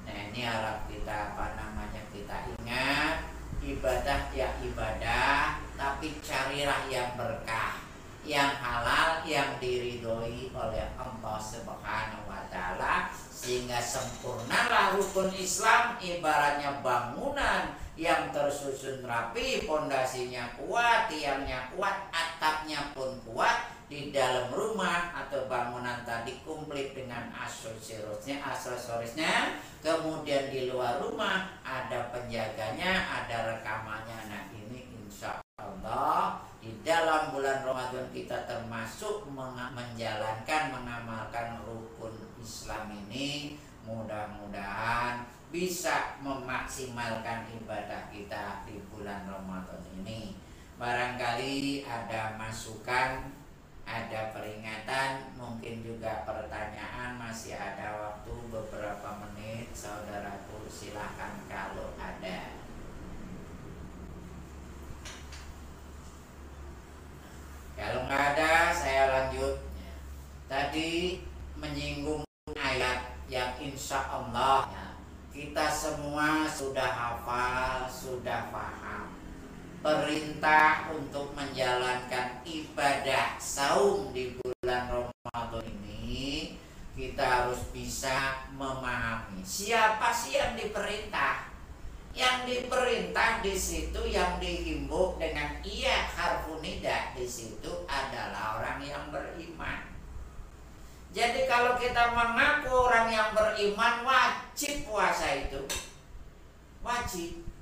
Nah 0.05 0.17
ini 0.33 0.45
harap 0.45 0.85
kita 0.89 1.33
apa 1.33 1.57
namanya 1.57 2.03
kita 2.13 2.53
ingat 2.57 3.25
ibadah 3.65 4.29
ya 4.37 4.53
ibadah 4.61 5.57
tapi 5.81 6.21
carilah 6.21 6.85
yang 6.93 7.17
berkah 7.17 7.81
yang 8.25 8.53
halal 8.61 9.25
yang 9.25 9.57
diridhoi 9.61 10.53
oleh 10.53 10.85
Allah 10.97 11.39
Subhanahu 11.41 12.25
wa 12.29 12.45
taala 12.53 13.09
sehingga 13.13 13.81
sempurnalah 13.81 14.97
rukun 14.97 15.33
Islam 15.37 16.01
ibaratnya 16.01 16.81
bangunan 16.81 17.77
yang 17.95 18.35
tersusun 18.35 19.07
rapi, 19.07 19.69
pondasinya 19.71 20.51
kuat, 20.59 21.07
tiangnya 21.07 21.71
kuat, 21.77 22.11
atapnya 22.11 22.91
pun 22.91 23.15
kuat 23.23 23.74
di 23.85 24.09
dalam 24.09 24.49
rumah 24.49 25.13
atau 25.13 25.45
bangunan 25.45 26.01
tadi 26.09 26.41
komplit 26.41 26.97
dengan 26.97 27.29
aksesorisnya, 27.37 28.41
aksesorisnya, 28.41 29.61
kemudian 29.85 30.49
di 30.49 30.73
luar 30.73 31.05
rumah 31.05 31.53
ada 31.61 32.09
penjaganya, 32.09 33.05
ada 33.05 33.57
rekamannya. 33.57 34.19
Nah, 34.33 34.43
ini 34.57 34.89
insya 35.05 35.37
Allah 35.61 36.41
di 36.65 36.73
dalam 36.81 37.37
bulan 37.37 37.61
Ramadan 37.61 38.09
kita 38.09 38.49
termasuk 38.49 39.29
menjalankan 39.29 40.63
mengamalkan 40.73 41.61
rukun 41.69 42.17
Islam 42.41 42.89
ini. 43.05 43.61
Mudah-mudahan 43.85 45.29
bisa 45.53 46.17
memaksimalkan 46.25 47.53
ibadah 47.53 48.09
kita 48.09 48.65
di 48.65 48.81
bulan 48.89 49.29
Ramadan 49.29 49.85
ini. 50.01 50.41
Barangkali 50.81 51.85
ada 51.85 52.35
masukan 52.41 53.44
ada 53.85 54.33
peringatan, 54.33 55.37
mungkin 55.37 55.85
juga 55.85 56.25
pertanyaan 56.25 57.21
masih 57.21 57.57
ada 57.57 58.01
waktu 58.01 58.33
beberapa 58.49 59.09
menit, 59.21 59.71
saudaraku 59.77 60.65
silahkan 60.73 61.45
kalau 61.47 61.93
ada. 62.01 62.57
Kalau 67.75 68.01
nggak 68.09 68.25
ada, 68.35 68.73
saya 68.73 69.03
lanjut. 69.13 69.61
Tadi 70.49 71.25
menyinggung 71.57 72.25
ayat 72.57 73.17
yang 73.29 73.57
insya 73.59 74.05
Allah 74.09 74.69
kita 75.35 75.67
semua 75.73 76.47
sudah 76.47 76.87
hafal, 76.87 77.91
sudah 77.91 78.55
paham 78.55 79.24
perintah 79.85 80.89
untuk 80.97 81.37
menjalankan 81.37 82.41
ibadah 82.41 83.37
saum 83.37 84.17
di 84.17 84.33
bulan 84.41 84.89
Ramadan 84.89 85.69
ini 86.01 86.57
kita 86.97 87.21
harus 87.21 87.69
bisa 87.69 88.49
memahami 88.57 89.45
siapa 89.45 90.09
sih 90.09 90.41
yang 90.41 90.57
diperintah 90.57 91.53
yang 92.17 92.49
diperintah 92.49 93.45
di 93.45 93.53
situ 93.53 94.09
yang 94.09 94.41
dihimbau 94.41 95.21
dengan 95.21 95.61
iya 95.61 96.09
harfunida 96.17 97.13
di 97.13 97.29
situ 97.29 97.85
adalah 97.91 98.63
orang 98.63 98.81
yang 98.87 99.11
beriman. 99.11 99.83
Jadi 101.11 101.51
kalau 101.51 101.75
kita 101.75 102.15
mengaku 102.15 102.71
orang 102.71 103.11
yang 103.11 103.35
beriman 103.35 104.07
wajib 104.07 104.87
puasa 104.87 105.27
itu. 105.43 105.67
Wajib. 106.87 107.54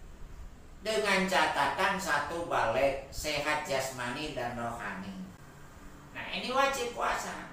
Dengan 0.82 1.30
catatan 1.30 1.94
satu 1.94 2.50
balik 2.50 3.06
sehat 3.14 3.62
jasmani 3.62 4.34
dan 4.34 4.58
rohani. 4.58 5.14
Nah 6.10 6.26
ini 6.34 6.50
wajib 6.50 6.90
puasa. 6.98 7.52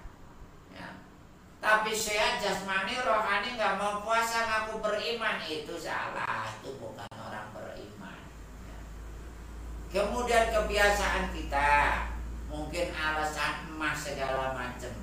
Tapi 1.59 1.91
sehat 1.91 2.39
jasmani 2.39 2.95
rohani 3.03 3.59
nggak 3.59 3.75
mau 3.75 3.99
puasa 3.99 4.47
ngaku 4.47 4.79
beriman 4.79 5.43
itu 5.43 5.75
salah 5.75 6.47
itu 6.47 6.71
bukan 6.79 7.05
orang 7.19 7.51
beriman. 7.51 8.19
Kemudian 9.91 10.55
kebiasaan 10.55 11.35
kita 11.35 11.69
mungkin 12.47 12.95
alasan 12.95 13.75
emas 13.75 14.07
segala 14.07 14.55
macam. 14.55 14.95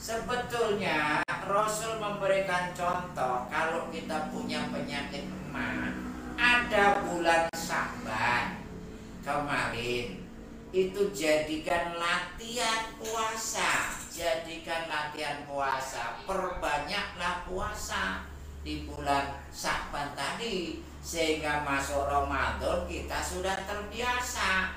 Sebetulnya 0.00 1.20
Rasul 1.44 2.00
memberikan 2.00 2.72
contoh 2.72 3.44
kalau 3.52 3.92
kita 3.92 4.32
punya 4.32 4.64
penyakit 4.72 5.28
emas 5.28 6.13
ada 6.38 7.04
bulan 7.06 7.46
Saban 7.54 8.64
kemarin. 9.24 10.20
Itu 10.74 11.14
jadikan 11.14 11.94
latihan 11.96 12.90
puasa. 12.98 13.94
Jadikan 14.10 14.90
latihan 14.90 15.46
puasa. 15.46 16.18
Perbanyaklah 16.26 17.46
puasa 17.46 18.26
di 18.66 18.82
bulan 18.86 19.38
Sa'ban 19.54 20.18
tadi. 20.18 20.82
Sehingga 20.98 21.62
masuk 21.62 22.10
Ramadan 22.10 22.90
kita 22.90 23.22
sudah 23.22 23.54
terbiasa. 23.62 24.74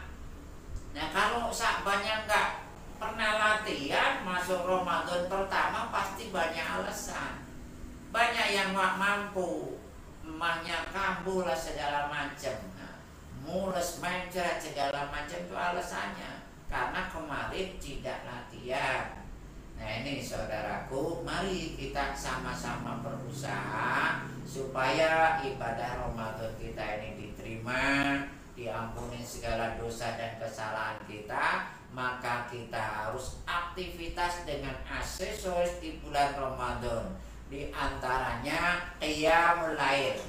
Nah 0.93 1.08
kalau 1.10 1.49
Sa'bannya 1.49 2.30
enggak 2.30 2.68
pernah 2.97 3.32
latihan 3.38 4.22
masuk 4.22 4.66
Ramadan 4.70 5.26
pertama 5.26 5.89
pasti 5.89 6.30
banyak 6.30 6.66
alasan. 6.78 7.41
Banyak 8.14 8.47
yang 8.53 8.78
nggak 8.78 8.97
mampu 9.01 9.78
emahnya 10.28 10.84
kambuh 10.91 11.47
lah 11.47 11.55
segala 11.55 12.11
macam 12.11 12.59
nah, 12.75 12.99
mulus 13.47 14.03
mencret 14.03 14.59
segala 14.59 15.07
macam 15.07 15.39
itu 15.39 15.55
alasannya. 15.55 16.43
Karena 16.67 17.07
kemarin 17.07 17.80
tidak 17.80 18.28
latihan. 18.28 19.23
Nah 19.80 19.89
ini 20.03 20.19
saudaraku, 20.19 21.23
mari 21.23 21.80
kita 21.80 22.11
sama-sama 22.11 22.99
berusaha 22.99 24.19
supaya 24.43 25.39
ibadah 25.47 26.03
Ramadan 26.03 26.51
kita 26.59 26.84
ini 26.99 27.15
diterima, 27.15 28.19
diampuni 28.51 29.23
segala 29.23 29.80
dosa 29.80 30.19
dan 30.19 30.36
kesalahan 30.43 30.99
kita, 31.07 31.71
maka 31.95 32.51
kita 32.51 32.82
harus 32.82 33.39
aktivitas 33.47 34.43
dengan 34.43 34.75
aksesoris 34.84 35.80
di 35.80 36.03
bulan 36.03 36.36
Ramadan. 36.36 37.15
Di 37.47 37.71
antaranya 37.71 38.91
qiyamul 38.99 39.79
lail. 39.79 40.19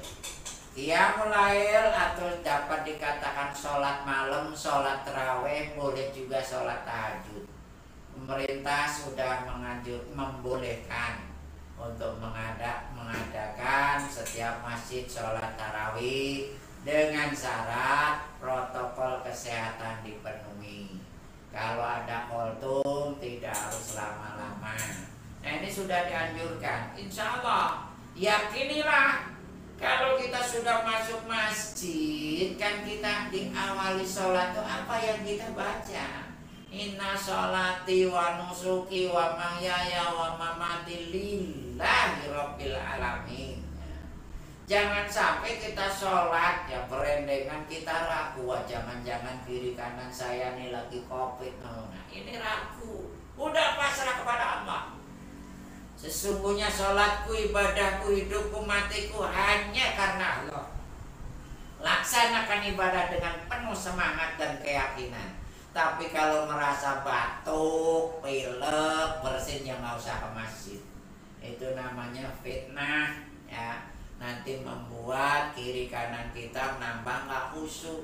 Qiyamul 0.71 1.31
lail 1.31 1.85
atau 1.91 2.31
dapat 2.39 2.87
dikatakan 2.87 3.51
sholat 3.51 4.07
malam, 4.07 4.55
sholat 4.55 5.03
terawih, 5.03 5.75
boleh 5.75 6.11
juga 6.15 6.39
sholat 6.39 6.87
tahajud 6.87 7.49
pemerintah 8.19 8.83
sudah 8.83 9.47
menganjur 9.47 10.03
membolehkan 10.11 11.23
untuk 11.79 12.19
mengadak 12.19 12.91
mengadakan 12.91 14.03
setiap 14.11 14.59
masjid 14.59 15.07
sholat 15.07 15.55
tarawih 15.55 16.51
dengan 16.83 17.31
syarat 17.31 18.27
protokol 18.43 19.23
kesehatan 19.23 20.03
dipenuhi. 20.03 20.99
Kalau 21.49 21.81
ada 21.81 22.27
kultum 22.27 23.15
tidak 23.23 23.55
harus 23.55 23.95
lama-lama. 23.95 24.75
Nah 25.39 25.51
ini 25.59 25.69
sudah 25.71 26.07
dianjurkan. 26.07 26.93
Insya 26.99 27.39
Allah 27.39 27.87
yakinilah 28.17 29.29
kalau 29.79 30.19
kita 30.19 30.43
sudah 30.43 30.83
masuk 30.83 31.23
masjid 31.23 32.59
kan 32.59 32.83
kita 32.83 33.31
diawali 33.31 34.03
sholat 34.03 34.51
itu 34.51 34.59
apa 34.59 34.95
yang 34.99 35.19
kita 35.23 35.47
baca? 35.55 36.27
Inna 36.69 37.15
sholati 37.15 38.05
wa 38.11 38.37
nusuki 38.37 39.07
wa 39.09 39.39
mahyaya 39.39 40.11
wa 40.11 40.35
mamati 40.35 41.09
lillahi 41.09 42.27
rabbil 42.27 42.75
alamin. 42.75 43.63
Jangan 44.69 45.09
sampai 45.09 45.57
kita 45.57 45.89
sholat 45.89 46.69
ya 46.69 46.85
berendengan 46.85 47.63
kita 47.65 48.05
ragu. 48.05 48.45
Wah 48.45 48.61
jangan-jangan 48.67 49.41
kiri 49.47 49.73
kanan 49.73 50.11
saya 50.11 50.53
nih 50.59 50.75
lagi 50.75 51.01
covid. 51.09 51.55
Nah 51.63 51.87
ini 52.11 52.35
ragu. 52.35 53.15
Udah 53.39 53.79
pasrah 53.79 54.19
kepada 54.19 54.58
Allah 54.58 54.58
Sesungguhnya 55.99 56.71
sholatku, 56.71 57.35
ibadahku, 57.35 58.15
hidupku, 58.15 58.63
matiku 58.63 59.27
hanya 59.27 59.99
karena 59.99 60.25
Allah 60.39 60.65
Laksanakan 61.79 62.71
ibadah 62.75 63.11
dengan 63.11 63.35
penuh 63.51 63.75
semangat 63.75 64.39
dan 64.39 64.59
keyakinan 64.63 65.39
tapi 65.69 66.09
kalau 66.09 66.49
merasa 66.49 67.05
batuk, 67.05 68.25
pilek, 68.25 69.09
bersin 69.21 69.61
yang 69.61 69.77
nggak 69.85 70.01
usah 70.01 70.17
ke 70.17 70.29
masjid. 70.33 70.81
Itu 71.39 71.77
namanya 71.77 72.25
fitnah 72.41 73.21
ya. 73.45 73.85
Nanti 74.19 74.59
membuat 74.59 75.55
kiri 75.55 75.87
kanan 75.87 76.33
kita 76.33 76.75
menambah 76.75 77.17
nggak 77.29 77.45
khusyuk. 77.53 78.01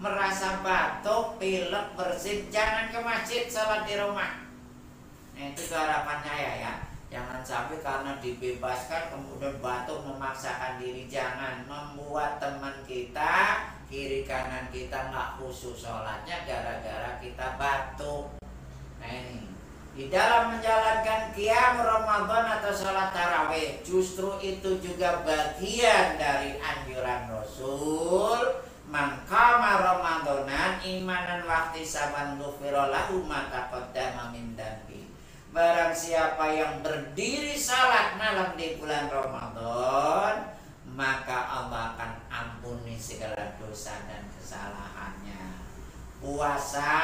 Merasa 0.00 0.64
batuk, 0.64 1.38
pilek, 1.38 1.94
bersin, 1.94 2.50
jangan 2.50 2.90
ke 2.90 2.98
masjid, 2.98 3.46
sholat 3.46 3.86
di 3.86 3.94
rumah. 3.94 4.42
Nah, 5.38 5.54
itu 5.54 5.62
harapan 5.70 6.18
saya 6.24 6.52
ya. 6.58 6.74
Jangan 7.14 7.46
sampai 7.46 7.78
karena 7.78 8.18
dibebaskan 8.18 9.14
kemudian 9.14 9.62
batuk 9.62 10.02
memaksakan 10.02 10.82
diri. 10.82 11.06
Jangan 11.06 11.62
membuat 11.62 12.42
teman 12.42 12.74
kita 12.82 13.62
kiri 13.86 14.26
kanan 14.26 14.66
kita 14.74 15.14
nggak 15.14 15.38
khusus 15.38 15.78
sholatnya 15.78 16.42
gara-gara 16.42 17.14
kita 17.22 17.54
batuk. 17.54 18.34
Nah 18.98 19.06
ini 19.06 19.46
di 19.94 20.10
dalam 20.10 20.58
menjalankan 20.58 21.30
kiam 21.38 21.78
Ramadan 21.78 22.58
atau 22.58 22.74
sholat 22.74 23.14
taraweh 23.14 23.78
justru 23.86 24.34
itu 24.42 24.82
juga 24.82 25.22
bagian 25.22 26.18
dari 26.18 26.58
anjuran 26.58 27.30
Rasul 27.30 28.58
mangkama 28.90 29.86
Ramadanan 29.86 30.82
imanan 30.82 31.46
waktu 31.46 31.86
saban 31.86 32.42
lahu 32.42 33.22
mata 33.22 33.70
qaddama 33.70 34.34
min 34.34 34.58
Barang 35.54 35.94
siapa 35.94 36.50
yang 36.50 36.82
berdiri 36.82 37.54
salat 37.54 38.18
malam 38.18 38.58
di 38.58 38.74
bulan 38.74 39.06
Ramadan 39.06 40.50
maka 40.98 41.38
Allah 41.46 41.94
akan 41.94 42.12
ampuni 42.26 42.98
segala 42.98 43.54
dosa 43.62 44.02
dan 44.10 44.26
kesalahannya. 44.34 45.62
Puasa, 46.18 46.94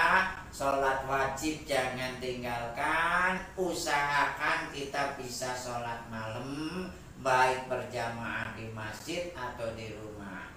sholat 0.51 1.07
wajib 1.07 1.62
jangan 1.62 2.18
tinggalkan, 2.18 3.38
usahakan 3.55 4.74
kita 4.74 5.14
bisa 5.14 5.55
sholat 5.55 6.11
malam, 6.11 6.90
baik 7.22 7.70
berjamaah 7.70 8.59
di 8.59 8.66
masjid 8.74 9.30
atau 9.30 9.70
di 9.78 9.94
rumah. 9.94 10.51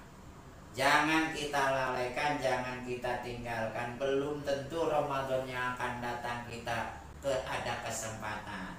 Jangan 0.74 1.30
kita 1.30 1.62
lalaikan, 1.62 2.42
jangan 2.42 2.82
kita 2.82 3.22
tinggalkan. 3.22 4.02
Belum 4.02 4.42
tentu 4.42 4.90
Ramadan 4.90 5.46
yang 5.46 5.78
akan 5.78 6.02
datang 6.02 6.50
kita 6.50 7.04
ke 7.24 7.32
ada 7.48 7.74
kesempatan. 7.88 8.76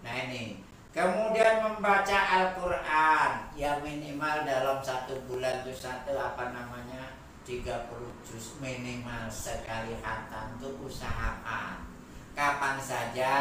Nah 0.00 0.14
ini. 0.26 0.64
Kemudian 0.92 1.64
membaca 1.64 2.18
Al-Quran. 2.40 3.30
Ya 3.56 3.80
minimal 3.80 4.44
dalam 4.44 4.80
satu 4.84 5.24
bulan 5.28 5.64
itu 5.64 5.72
satu 5.72 6.12
apa 6.16 6.52
namanya 6.52 7.16
30 7.48 7.64
juz 8.24 8.60
minimal 8.60 9.24
sekali 9.28 9.96
hatam 10.04 10.56
itu 10.56 10.68
usahakan. 10.84 11.84
Kapan 12.32 12.76
saja 12.80 13.32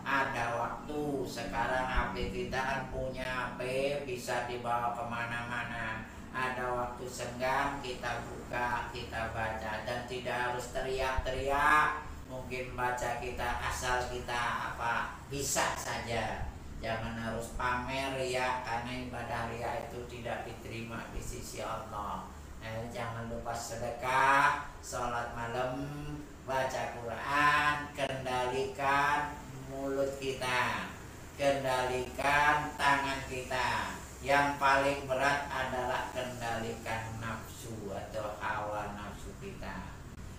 ada 0.00 0.44
waktu. 0.56 1.28
Sekarang 1.28 1.84
HP 1.88 2.32
kita 2.32 2.60
kan 2.60 2.80
punya 2.92 3.24
HP 3.24 3.60
Bisa 4.08 4.48
dibawa 4.48 4.96
ke 4.96 5.04
mana-mana. 5.04 6.08
Ada 6.32 6.64
waktu 6.72 7.04
senggang 7.04 7.84
kita 7.84 8.24
buka 8.24 8.88
Kita 8.92 9.28
baca. 9.36 9.72
Dan 9.84 10.08
tidak 10.08 10.36
harus 10.40 10.72
teriak-teriak 10.72 12.13
Mungkin 12.26 12.72
baca 12.72 13.20
kita 13.20 13.48
asal 13.62 14.08
kita 14.08 14.72
apa 14.72 15.20
Bisa 15.28 15.76
saja 15.76 16.54
Jangan 16.84 17.16
harus 17.16 17.56
pamer 17.56 18.12
ya 18.20 18.60
karena 18.60 19.08
ibadah 19.08 19.48
ria 19.48 19.88
itu 19.88 20.04
tidak 20.04 20.44
diterima 20.44 21.00
di 21.16 21.22
sisi 21.24 21.64
Allah. 21.64 22.28
Nah, 22.60 22.84
jangan 22.92 23.32
lupa 23.32 23.56
sedekah, 23.56 24.68
sholat 24.84 25.32
malam, 25.32 25.80
baca 26.44 26.82
Quran, 27.00 27.74
kendalikan 27.96 29.32
mulut 29.72 30.12
kita, 30.20 30.92
kendalikan 31.40 32.76
tangan 32.76 33.20
kita. 33.32 33.96
Yang 34.20 34.60
paling 34.60 35.08
berat 35.08 35.48
adalah 35.48 36.12
kendalikan 36.12 37.16
nafsu 37.16 37.96
atau 37.96 38.36
hawa 38.36 38.92
nafsu. 38.92 39.03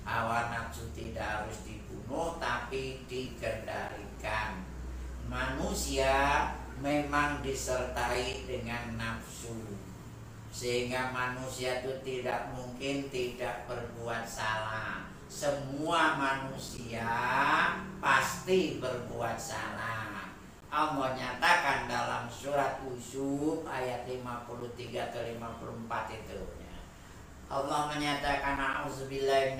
Hawa 0.05 0.53
nafsu 0.53 0.85
tidak 0.93 1.25
harus 1.25 1.65
dibunuh 1.65 2.37
tapi 2.37 3.01
dikendalikan. 3.09 4.61
Manusia 5.25 6.53
memang 6.77 7.41
disertai 7.41 8.45
dengan 8.45 9.01
nafsu 9.01 9.75
sehingga 10.55 11.11
manusia 11.11 11.83
itu 11.83 11.91
tidak 11.99 12.55
mungkin 12.55 13.11
tidak 13.11 13.67
berbuat 13.67 14.23
salah. 14.23 15.03
Semua 15.27 16.15
manusia 16.15 17.03
pasti 17.99 18.79
berbuat 18.79 19.35
salah. 19.35 20.31
Allah 20.71 21.11
nyatakan 21.15 21.91
dalam 21.91 22.31
surat 22.31 22.79
Usub 22.87 23.67
ayat 23.67 24.07
53 24.07 25.11
ke 25.11 25.19
54 25.39 26.19
itu. 26.23 26.39
Allah 27.45 27.93
menyatakan 27.93 28.57
auzubillahi 28.57 29.53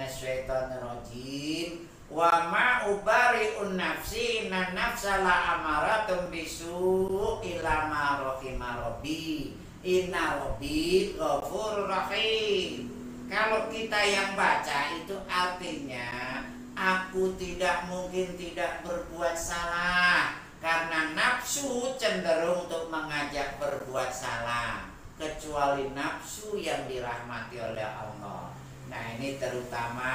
wa 2.06 2.30
ma 2.50 2.90
ubari'un 2.90 3.78
nafsi 3.78 4.50
na 4.50 4.74
nafsa 4.74 5.22
la 5.22 5.58
amaratun 5.58 6.34
bisu 6.34 7.42
ila 7.46 7.74
ma 7.90 8.06
rahima 8.26 8.82
rabbi. 8.82 9.54
Inna 9.86 10.42
Rabbi 10.42 11.14
ghafur 11.14 11.86
rahim. 11.86 12.90
Kalau 13.30 13.70
kita 13.70 14.02
yang 14.02 14.34
baca 14.34 14.98
itu 14.98 15.14
artinya 15.30 16.42
aku 16.74 17.38
tidak 17.38 17.86
mungkin 17.86 18.34
tidak 18.34 18.82
berbuat 18.82 19.38
salah. 19.38 20.42
Karena 20.58 21.14
nafsu 21.14 21.94
cenderung 22.02 22.66
untuk 22.66 22.90
mengajak 22.90 23.62
berbuat 23.62 24.10
salah 24.10 24.95
kecuali 25.16 25.92
nafsu 25.96 26.60
yang 26.60 26.88
dirahmati 26.88 27.56
oleh 27.60 27.88
Allah. 27.88 28.52
Nah, 28.92 29.04
ini 29.16 29.40
terutama 29.40 30.14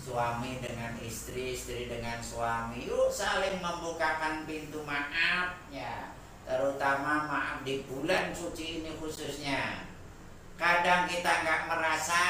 suami 0.00 0.60
dengan 0.60 0.96
istri, 1.00 1.56
istri 1.56 1.88
dengan 1.88 2.20
suami. 2.20 2.88
Yuk 2.88 3.12
saling 3.12 3.60
membukakan 3.60 4.48
pintu 4.48 4.80
maaf 4.84 5.60
ya 5.68 6.10
terutama 6.50 7.30
maaf 7.30 7.56
di 7.62 7.86
bulan 7.86 8.34
suci 8.34 8.82
ini 8.82 8.90
khususnya 8.98 9.86
kadang 10.58 11.06
kita 11.06 11.46
nggak 11.46 11.70
merasa 11.70 12.22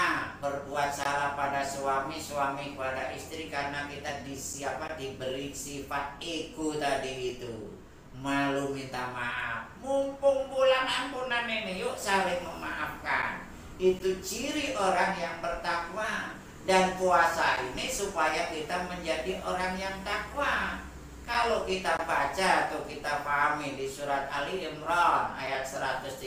berbuat 0.44 0.92
salah 0.92 1.32
pada 1.34 1.64
suami 1.64 2.20
suami 2.20 2.76
pada 2.76 3.10
istri 3.16 3.48
karena 3.48 3.88
kita 3.88 4.22
disiapa 4.28 5.00
diberi 5.00 5.50
sifat 5.56 6.20
ego 6.20 6.76
tadi 6.76 7.34
itu 7.34 7.79
malu 8.20 8.76
minta 8.76 9.08
maaf 9.16 9.72
mumpung 9.80 10.52
bulan 10.52 10.84
ampunan 10.84 11.48
ini 11.48 11.80
yuk 11.80 11.96
saling 11.96 12.44
memaafkan 12.44 13.48
itu 13.80 14.20
ciri 14.20 14.76
orang 14.76 15.16
yang 15.16 15.40
bertakwa 15.40 16.36
dan 16.68 16.94
puasa 17.00 17.64
ini 17.72 17.88
supaya 17.88 18.52
kita 18.52 18.84
menjadi 18.92 19.40
orang 19.40 19.80
yang 19.80 19.96
takwa 20.04 20.84
kalau 21.30 21.62
kita 21.62 21.94
baca 22.02 22.48
atau 22.66 22.82
kita 22.90 23.22
pahami 23.22 23.78
di 23.78 23.86
surat 23.86 24.26
Ali 24.34 24.66
Imran 24.66 25.30
ayat 25.38 25.62
133 25.62 26.26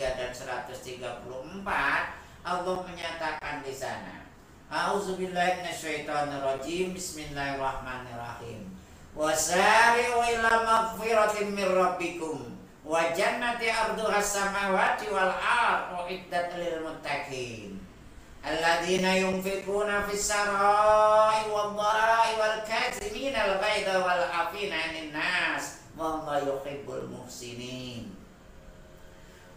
dan 0.00 0.32
134, 0.32 1.12
Allah 2.40 2.76
menyatakan 2.80 3.60
di 3.60 3.76
sana. 3.76 4.24
A'udzubillahi 4.72 5.60
minasyaitonirrajim. 5.60 6.96
Bismillahirrahmanirrahim. 6.96 8.72
Wasari'u 9.12 10.24
ila 10.24 10.50
magfiratin 10.92 11.56
min 11.56 11.64
rabbikum 11.72 12.52
wa 12.84 13.00
jannati 13.16 13.72
arduha 13.72 14.20
samawati 14.20 15.08
wal 15.08 15.32
ard 15.32 15.96
uiddat 16.04 16.52
lil 16.60 16.84
muttaqin. 16.84 17.80
Alladzina 18.44 19.16
yunfikuna 19.16 20.04
fis 20.10 20.28
sarai 20.28 21.48
wal 21.48 21.72
dharai 21.72 22.32
wal 22.36 22.58
kazimin 22.68 23.32
al 23.32 23.56
ghaidha 23.56 24.02
wal 24.04 24.24
afina 24.28 24.76
'anil 24.76 25.14
nas 25.14 25.80
wallahu 25.96 26.60
yuhibbul 26.60 27.08
muhsinin. 27.08 28.12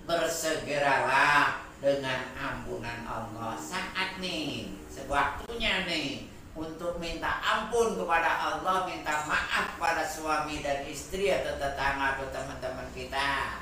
Bersegeralah 0.06 1.66
dengan 1.82 2.30
ampunan 2.38 3.04
Allah 3.10 3.58
saat 3.58 4.22
nih 4.22 4.70
sewaktunya 4.86 5.84
nih 5.90 6.30
untuk 6.56 6.98
minta 7.04 7.44
ampun 7.44 8.00
kepada 8.00 8.32
Allah, 8.56 8.88
minta 8.88 9.28
maaf 9.28 9.76
pada 9.76 10.08
suami 10.08 10.64
dan 10.64 10.88
istri 10.88 11.28
atau 11.28 11.60
tetangga 11.60 12.16
atau 12.16 12.32
teman-teman 12.32 12.88
kita 12.96 13.60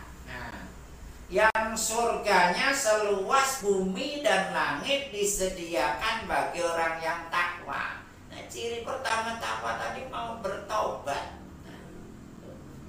yang 1.33 1.73
surganya 1.73 2.69
seluas 2.69 3.65
bumi 3.65 4.21
dan 4.21 4.53
langit 4.53 5.09
disediakan 5.09 6.29
bagi 6.29 6.61
orang 6.61 7.01
yang 7.01 7.25
takwa. 7.33 8.05
Nah, 8.29 8.41
ciri 8.45 8.85
pertama 8.85 9.41
takwa 9.41 9.81
tadi 9.81 10.05
mau 10.13 10.37
bertobat. 10.45 11.41
Nah, 11.65 11.81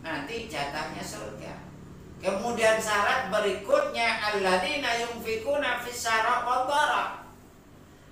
nanti 0.04 0.44
jatahnya 0.44 1.00
surga. 1.00 1.56
Kemudian 2.20 2.76
syarat 2.76 3.32
berikutnya 3.32 4.20
alladzina 4.20 4.92
yunfikuna 5.08 5.80
fis 5.80 6.04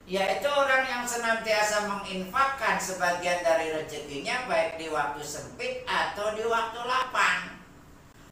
yaitu 0.03 0.51
orang 0.51 0.83
yang 0.83 1.05
senantiasa 1.07 1.87
menginfakkan 1.87 2.75
sebagian 2.75 3.39
dari 3.47 3.71
rezekinya 3.71 4.51
baik 4.51 4.75
di 4.75 4.91
waktu 4.91 5.23
sempit 5.23 5.87
atau 5.87 6.35
di 6.35 6.43
waktu 6.43 6.81
lapang. 6.83 7.63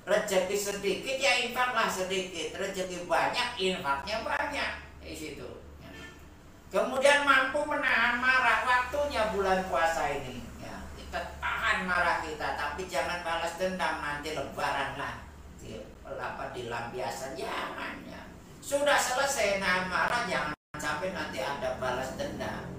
Rezeki 0.03 0.57
sedikit 0.59 1.17
ya 1.23 1.47
infaklah 1.47 1.87
sedikit. 1.87 2.59
Rezeki 2.59 3.07
banyak 3.07 3.49
infaknya 3.63 4.27
banyak. 4.27 4.73
Di 4.99 5.15
situ. 5.15 5.47
Kemudian 6.71 7.27
mampu 7.27 7.63
menahan 7.67 8.19
marah 8.19 8.67
waktunya 8.67 9.31
bulan 9.31 9.63
puasa 9.71 10.11
ini. 10.11 10.43
Ya 10.59 10.75
kita 10.99 11.39
tahan 11.39 11.87
marah 11.87 12.23
kita 12.23 12.59
tapi 12.59 12.91
jangan 12.91 13.23
balas 13.23 13.55
dendam 13.59 14.03
nanti 14.03 14.35
lebaran 14.35 14.99
lah. 14.99 15.23
Di, 15.63 15.79
apa 16.19 16.51
di 16.51 16.67
lampiasan 16.67 17.39
jangan 17.39 17.95
ya. 18.11 18.23
Sudah 18.59 18.99
selesai 18.99 19.63
nahan 19.63 19.87
marah 19.87 20.27
jangan 20.27 20.60
sampai 20.81 21.13
nanti 21.13 21.45
ada 21.45 21.77
balas 21.77 22.17
dendam 22.17 22.71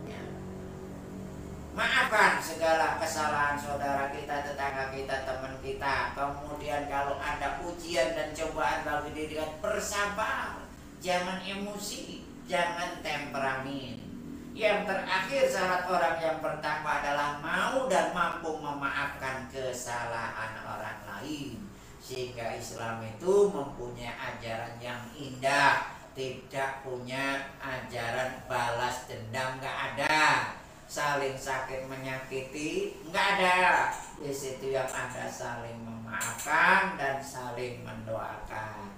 Maafkan 1.71 2.35
segala 2.43 2.99
kesalahan 2.99 3.55
saudara 3.55 4.11
kita, 4.11 4.43
tetangga 4.43 4.91
kita, 4.91 5.23
teman 5.23 5.55
kita. 5.63 6.11
Kemudian 6.11 6.91
kalau 6.91 7.15
ada 7.15 7.63
ujian 7.63 8.11
dan 8.11 8.35
cobaan 8.35 8.83
bagi 8.83 9.15
diri 9.15 9.39
bersabar. 9.63 10.67
Jangan 10.99 11.39
emosi, 11.39 12.27
jangan 12.43 12.99
temperamen. 12.99 14.03
Yang 14.51 14.79
terakhir 14.83 15.43
syarat 15.47 15.87
orang 15.87 16.17
yang 16.19 16.37
pertama 16.43 16.99
adalah 16.99 17.39
mau 17.39 17.87
dan 17.87 18.11
mampu 18.11 18.51
memaafkan 18.59 19.47
kesalahan 19.47 20.59
orang 20.67 20.99
lain. 21.07 21.55
Sehingga 22.03 22.51
Islam 22.59 22.99
itu 23.07 23.47
mempunyai 23.47 24.11
ajaran 24.11 24.75
yang 24.83 24.99
indah, 25.15 26.00
tidak 26.11 26.83
punya 26.83 27.55
ajaran 27.59 28.43
balas 28.45 29.07
dendam, 29.07 29.57
nggak 29.59 29.77
ada. 29.95 30.51
Saling 30.91 31.39
sakit 31.39 31.87
menyakiti 31.87 32.99
nggak 33.07 33.27
ada. 33.39 33.91
Di 34.19 34.31
situ 34.35 34.75
yang 34.75 34.87
ada 34.91 35.25
saling 35.31 35.79
memaafkan 35.79 36.99
dan 36.99 37.23
saling 37.23 37.79
mendoakan. 37.87 38.91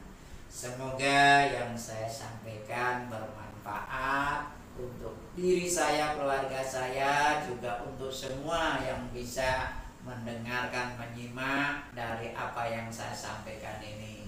Semoga 0.50 1.50
yang 1.50 1.78
saya 1.78 2.10
sampaikan 2.10 3.10
bermanfaat 3.10 4.54
untuk 4.74 5.18
diri 5.38 5.70
saya 5.70 6.18
keluarga 6.18 6.62
saya 6.66 7.42
juga 7.46 7.86
untuk 7.86 8.10
semua 8.10 8.82
yang 8.82 9.06
bisa 9.14 9.82
mendengarkan 10.02 10.98
menyimak 10.98 11.94
dari 11.94 12.34
apa 12.34 12.70
yang 12.70 12.90
saya 12.90 13.14
sampaikan 13.14 13.80
ini 13.80 14.23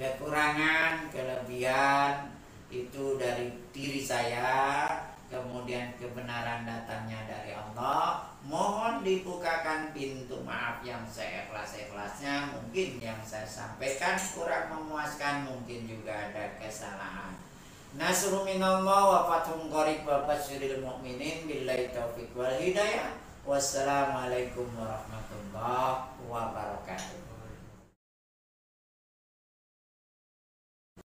kekurangan 0.00 1.12
kelebihan 1.12 2.32
itu 2.72 3.20
dari 3.20 3.52
diri 3.68 4.00
saya 4.00 4.88
kemudian 5.28 5.92
kebenaran 6.00 6.64
datangnya 6.64 7.20
dari 7.28 7.52
Allah. 7.52 8.24
Mohon 8.40 9.04
dibukakan 9.04 9.92
pintu 9.92 10.40
maaf 10.42 10.80
yang 10.80 11.04
saya 11.04 11.44
ikhlas-ikhlasnya 11.44 12.56
mungkin 12.56 12.96
yang 12.96 13.20
saya 13.20 13.44
sampaikan 13.44 14.16
kurang 14.32 14.72
memuaskan 14.72 15.44
mungkin 15.44 15.84
juga 15.84 16.32
ada 16.32 16.56
kesalahan. 16.56 17.36
Nasrul 18.00 18.48
minallah 18.48 19.02
wa 19.04 19.20
fathun 19.28 19.68
qarib 19.68 20.08
wa 20.08 20.24
basyiril 20.24 20.80
mu'minin 20.80 21.44
billahi 21.44 21.92
taufiq 21.92 22.32
wal 22.32 22.56
hidayah. 22.56 23.12
Wassalamualaikum 23.44 24.66
warahmatullahi 24.72 26.16
wabarakatuh 26.24 27.29